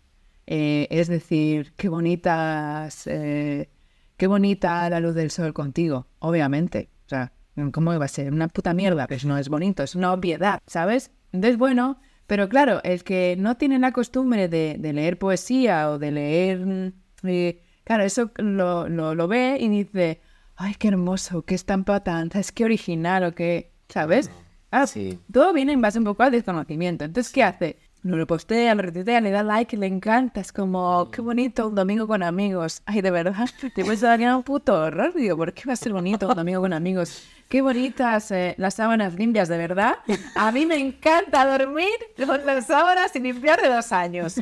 [0.51, 3.69] eh, es decir, qué bonitas, eh,
[4.17, 6.89] qué bonita la luz del sol contigo, obviamente.
[7.05, 7.33] O sea,
[7.71, 8.33] ¿cómo va a ser?
[8.33, 11.11] Una puta mierda, pues no es bonito, es una obviedad, ¿sabes?
[11.31, 15.99] Entonces, bueno, pero claro, el que no tiene la costumbre de, de leer poesía o
[15.99, 16.65] de leer...
[16.65, 16.93] mm,
[17.27, 20.19] eh, claro, eso lo, lo, lo ve y dice,
[20.55, 24.31] ay, qué hermoso, qué estampa tan, es que original o qué, ¿sabes?
[24.71, 25.19] Ah, Sí.
[25.31, 27.05] Todo viene en base un poco al desconocimiento.
[27.05, 27.77] Entonces, ¿qué hace?
[28.01, 30.39] No lo postea, lo retuitea, le da like, le encanta.
[30.39, 32.81] Es como, qué bonito un domingo con amigos.
[32.85, 35.13] Ay, de verdad, te puedes dar un puto horror.
[35.13, 37.27] Digo, ¿por qué va a ser bonito un domingo con amigos?
[37.49, 39.95] Qué bonitas eh, las sábanas limpias, de verdad.
[40.35, 41.89] A mí me encanta dormir
[42.25, 44.35] con las sábanas sin limpiar de dos años.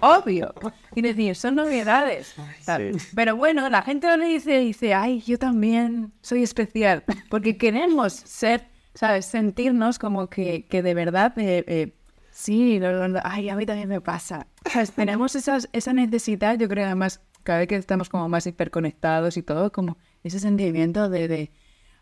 [0.00, 0.54] Obvio.
[0.94, 2.36] Y decir, son novedades.
[2.60, 3.08] ¿sabes?
[3.16, 7.02] Pero bueno, la gente no le dice, dice, ay, yo también soy especial.
[7.30, 9.26] Porque queremos ser, ¿sabes?
[9.26, 11.96] Sentirnos como que, que de verdad, eh, eh,
[12.36, 12.78] sí,
[13.24, 14.46] ay, a mí también me pasa.
[14.94, 19.42] Tenemos esas, esa necesidad, yo creo, además, cada vez que estamos como más hiperconectados y
[19.42, 21.50] todo, como ese sentimiento de, de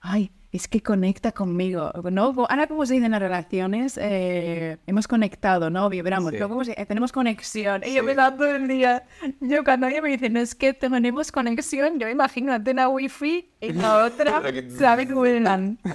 [0.01, 2.32] ay, es que conecta conmigo, ¿no?
[2.49, 5.89] Ahora, como se dice en las relaciones, eh, hemos conectado, ¿no?
[5.89, 6.39] Vibramos, Sí.
[6.39, 6.49] ¿no?
[6.49, 7.82] ¿Cómo se- eh, tenemos conexión.
[7.85, 9.03] Y yo me da todo el día.
[9.41, 13.72] Yo cuando alguien me dice, no es que tenemos conexión, yo imagino antena wifi y
[13.72, 14.43] la otra,
[14.78, 15.09] ¿sabes?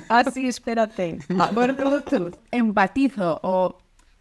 [0.09, 1.19] Así, espérate.
[1.55, 2.35] Por Bluetooth.
[2.51, 3.77] Empatizo o...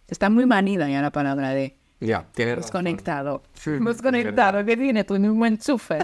[0.09, 2.79] Está muy manida ya la palabra de Ya, tienes hemos razón.
[2.81, 3.43] conectado.
[3.67, 5.99] Hemos conectado, que tiene tu mismo enchufe.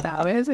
[0.00, 0.50] ¿Sabes?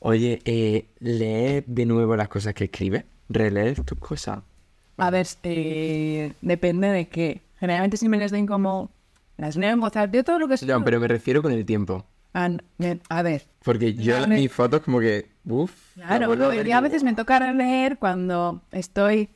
[0.00, 3.04] Oye, eh, lee de nuevo las cosas que escribes.
[3.28, 4.40] Relees tus cosas.
[4.98, 7.40] A ver, eh, depende de qué.
[7.58, 8.90] Generalmente siempre les den como...
[9.36, 10.16] Las leo en voz alta.
[10.16, 10.54] Yo todo lo que...
[10.66, 12.04] No, pero me refiero con el tiempo.
[12.34, 15.26] Ah, me- A ver, Porque yo mis fotos como que...
[15.44, 15.72] Uf.
[15.94, 19.28] Claro, y a veces me toca leer cuando estoy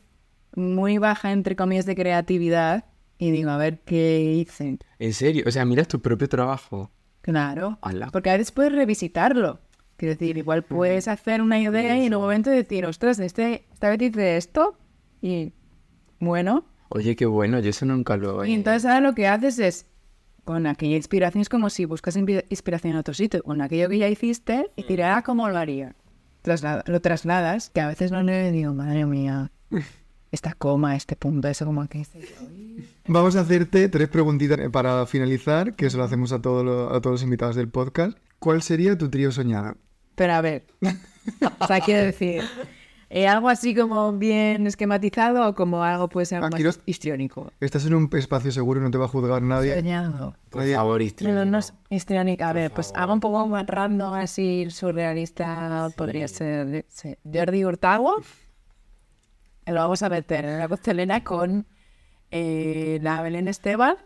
[0.55, 2.85] muy baja, entre comillas, de creatividad
[3.19, 4.79] y digo, a ver qué hice.
[4.99, 6.91] En serio, o sea, miras tu propio trabajo.
[7.21, 8.09] Claro, Ala.
[8.13, 9.61] porque a veces puedes revisitarlo.
[9.97, 13.91] Quiero decir, igual puedes hacer una idea y en un momento decir, ostras, este, esta
[13.91, 14.79] vez hice esto
[15.21, 15.53] y
[16.21, 16.65] bueno.
[16.91, 18.55] Oye, qué bueno, yo eso nunca lo Y he...
[18.55, 19.87] entonces ahora lo que haces es,
[20.45, 23.99] con aquella inspiración es como si buscas inspi- inspiración en otro sitio, con aquello que
[23.99, 25.97] ya hiciste y tirar cómo lo haría.
[26.43, 29.51] Traslada- lo trasladas, que a veces no le digo, madre mía,
[30.31, 32.07] esta coma, este punto, eso como que.
[33.07, 37.01] Vamos a hacerte tres preguntitas para finalizar, que eso lo hacemos a, todos los- a
[37.01, 38.19] todos los invitados del podcast.
[38.39, 39.77] ¿Cuál sería tu trío soñado?
[40.15, 40.65] Pero a ver.
[41.61, 42.43] o sea, quiero decir.
[43.11, 47.51] eh, algo así como bien esquematizado o como algo puede ser Aquí más los- histriónico.
[47.61, 49.75] Estás en un espacio seguro, no te va a juzgar nadie.
[49.75, 50.37] Soñado.
[50.51, 51.45] Por Oye, favor, No, histriónico.
[51.47, 52.45] no es histriónico.
[52.45, 58.17] A ver, pues algo un poco más random, así surrealista, podría ser sé, Jordi Hurtado.
[59.69, 61.67] Lo vamos a meter en la costelera con
[62.31, 63.97] eh, la Belén Esteban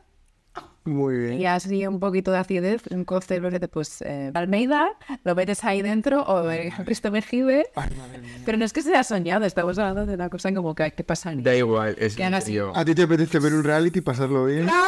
[0.85, 1.41] Muy bien.
[1.41, 4.91] y así un poquito de acidez, un cóctel de pues eh, Almeida,
[5.23, 7.71] lo metes ahí dentro o eh, Risto Mejide.
[8.45, 11.33] Pero no es que sea soñado, estamos hablando de una cosa como que, que pasa
[11.37, 12.73] Da igual, es Que serio.
[12.75, 14.69] ¿A ti te apetece ver un reality y pasarlo bien?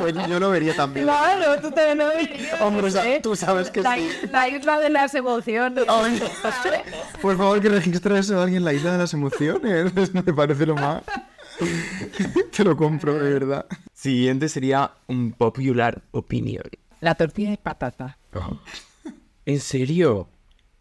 [0.00, 1.06] Pues yo lo vería también.
[1.06, 3.20] Claro, tú también lo verías, Hombre, o sea, ¿eh?
[3.22, 4.08] tú sabes que la, sí.
[4.32, 5.84] la isla de las emociones.
[7.22, 9.92] Por favor, que registre eso a alguien la isla de las emociones.
[10.12, 11.02] Me parece lo más.
[12.56, 13.66] Te lo compro, de verdad.
[13.92, 16.64] Siguiente sería un popular opinion.
[17.00, 18.18] La tortilla de patata.
[19.46, 20.28] ¿En serio?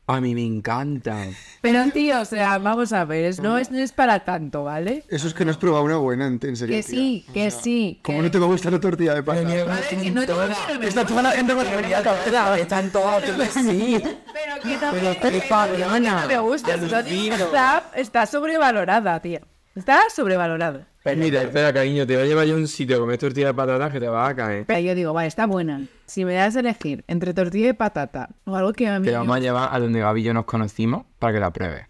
[0.09, 1.25] A mí me encanta.
[1.61, 5.03] Pero tío, o sea, vamos a ver, es- no, es, no es para tanto, ¿vale?
[5.09, 6.77] Eso es que no has probado una buena, en en serio.
[6.77, 7.99] Que sí, que sí.
[8.03, 9.49] ¿Cómo que- no te va a gustar la tortilla de patata?
[9.89, 13.21] que no te Está toda la gente con la Están todos
[13.53, 14.01] sí.
[14.01, 16.21] Pero que no, Pero que- qué cabrona.
[16.21, 17.91] no me gusta.
[17.95, 19.41] Está sobrevalorada, tío.
[19.77, 20.87] Está sobrevalorada.
[21.03, 23.47] Pero mira, espera, cariño, te voy a llevar yo a un sitio a comer tortilla
[23.47, 24.65] de patatas que te va a caer.
[24.65, 25.83] Pero yo digo, vale, está buena.
[26.07, 29.05] Si me das a elegir entre tortilla de patata o algo que a mí...
[29.05, 31.85] Te vamos a llevar a donde Gaby y yo nos conocimos para que la pruebes.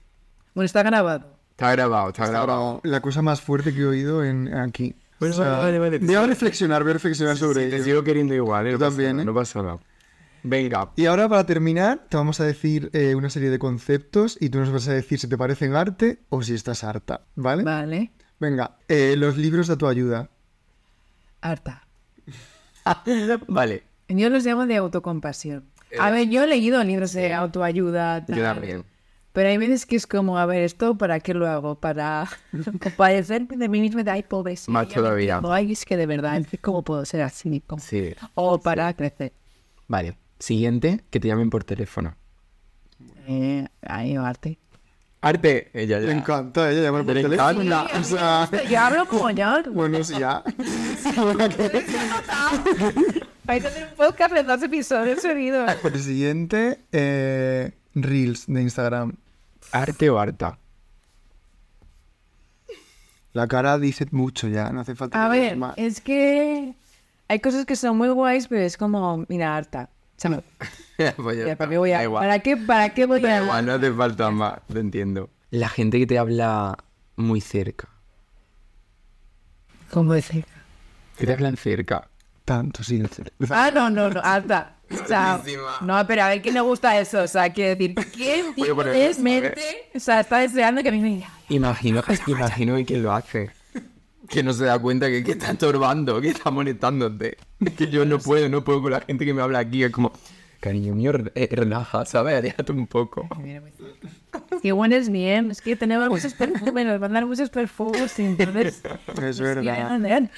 [0.53, 1.37] Bueno, está grabado.
[1.51, 2.81] Está grabado, está grabado.
[2.83, 4.93] La cosa más fuerte que he oído en, aquí.
[5.19, 7.85] Bueno, O sea, vale, vale, Voy a reflexionar, voy a reflexionar sobre Sí, te ello.
[7.85, 8.71] sigo queriendo igual, ¿eh?
[8.71, 9.25] Yo No pasa también, nada, ¿eh?
[9.25, 9.79] No pasa nada.
[10.49, 10.91] Venga.
[10.95, 14.59] Y ahora, para terminar, te vamos a decir eh, una serie de conceptos y tú
[14.59, 17.63] nos vas a decir si te parecen arte o si estás harta, ¿vale?
[17.63, 18.11] Vale.
[18.39, 20.29] Venga, eh, los libros de tu ayuda.
[21.41, 21.85] Harta.
[23.47, 23.83] Vale.
[24.07, 25.65] Yo los llamo de autocompasión.
[25.99, 28.19] A ver, yo he leído libros de autoayuda.
[28.19, 28.85] Yo tal, también.
[29.33, 31.79] Pero hay veces que es como, a ver, ¿esto para qué lo hago?
[31.79, 32.27] Para
[32.81, 34.71] compadecerme de mí mismo de, ay, pobrecito.
[34.71, 35.41] Más todavía.
[35.43, 37.61] Ay, es que de verdad, ¿cómo puedo ser así?
[37.67, 37.81] ¿Cómo?
[37.81, 38.13] Sí.
[38.35, 39.33] O para crecer.
[39.87, 40.15] Vale.
[40.39, 42.15] Siguiente, que te llamen por teléfono.
[43.27, 44.57] Eh, ay, arte.
[45.19, 46.11] Arte, ella Le ya.
[46.13, 47.61] encanta ella llamar por Le teléfono.
[47.61, 47.99] encanta.
[47.99, 49.63] O sea, Yo hablo como yo.
[49.73, 50.43] bueno, sí, ya.
[53.45, 55.71] Vais a hacer un podcast de dos episodios seguidos.
[55.83, 59.13] El siguiente, eh, Reels de Instagram.
[59.71, 60.59] Arte o harta.
[63.33, 65.23] La cara dice mucho ya, no hace falta.
[65.25, 65.73] A ver, más.
[65.77, 66.73] es que
[67.27, 69.89] hay cosas que son muy guays, pero es como, mira, harta.
[70.17, 70.43] O sea,
[71.15, 72.23] Pues ya ¿para qué voy a, igual.
[72.23, 75.29] ¿para qué, para qué voy a Igual, no hace falta más, te entiendo.
[75.51, 76.75] La gente que te habla
[77.15, 77.87] muy cerca.
[79.91, 80.45] ¿Cómo decir?
[81.17, 82.09] Que te hablan cerca.
[82.45, 83.03] Tanto, sí.
[83.49, 84.77] Ah, no, no, no, harta.
[84.89, 85.41] O sea,
[85.81, 87.23] no, pero a ver, ¿quién le gusta eso?
[87.23, 88.53] O sea, quiero decir, ¿quién
[88.93, 89.89] eso, mente?
[89.93, 91.29] O sea, está deseando que a mí me diga.
[91.49, 93.51] Imagino, imagino que quien lo hace.
[94.29, 97.37] Que no se da cuenta que, que está estorbando, que está molestándote.
[97.77, 99.83] Que yo no puedo, no puedo con la gente que me habla aquí.
[99.83, 100.11] Es como,
[100.59, 102.41] cariño mío, eh, relaja, ¿sabes?
[102.43, 103.27] Déjate un poco.
[104.51, 108.81] Es que hueles bien, es que tenemos muchos perfumes, nos mandan muchos perfumes y entonces...
[109.21, 109.99] Es verdad.
[109.99, 110.29] Bien.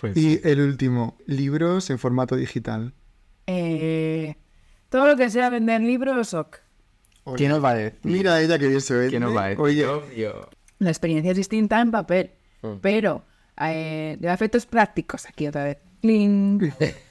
[0.00, 2.94] Pues, Y el último, libros en formato digital.
[3.46, 4.36] Eh,
[4.88, 6.58] todo lo que sea vender libros, ok.
[7.36, 7.98] ¿qué nos va a decir?
[8.02, 9.10] Mira ella que bien se ve.
[9.10, 9.60] ¿Qué nos va a decir?
[9.62, 10.48] Oye, Obvio.
[10.78, 12.30] La experiencia es distinta en papel,
[12.62, 12.78] Mm.
[12.80, 13.24] pero
[13.60, 15.78] eh, de efectos prácticos, aquí otra vez.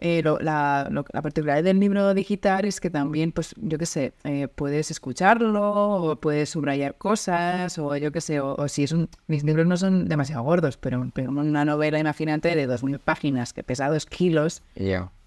[0.00, 3.84] Eh, lo- la, lo- la particularidad del libro digital es que también, pues, yo qué
[3.86, 5.62] sé, eh, puedes escucharlo,
[6.02, 9.08] o puedes subrayar cosas, o yo qué sé, o, o si es un...
[9.26, 13.62] Mis libros no son demasiado gordos, pero, pero una novela, imagínate, de 2.000 páginas que
[13.62, 14.62] pesa 2 kilos,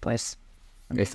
[0.00, 0.38] pues...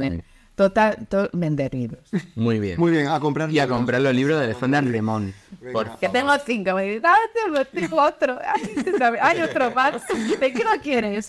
[0.10, 0.24] Bien.
[0.56, 2.02] Total, to- vender libros.
[2.36, 2.80] Muy bien.
[2.80, 3.50] muy bien, a comprar.
[3.52, 3.78] Y a libros.
[3.78, 5.34] comprar los libros de Alejandra Lemón.
[5.74, 10.02] Por Que tengo cinco, me dice, ah, tengo, tengo otro, ay, este hay otro más,
[10.40, 11.28] ¿de qué lo quieres?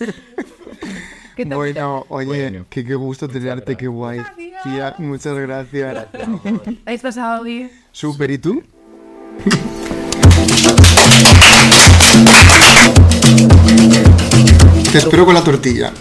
[1.44, 2.66] Bueno, oye, Bueno.
[2.70, 4.20] que qué gusto tenerte, qué guay.
[4.62, 6.06] Tía, muchas gracias.
[6.86, 7.70] ¿Habéis pasado bien?
[7.92, 8.62] Súper, ¿y tú?
[14.92, 15.92] Te espero con la tortilla.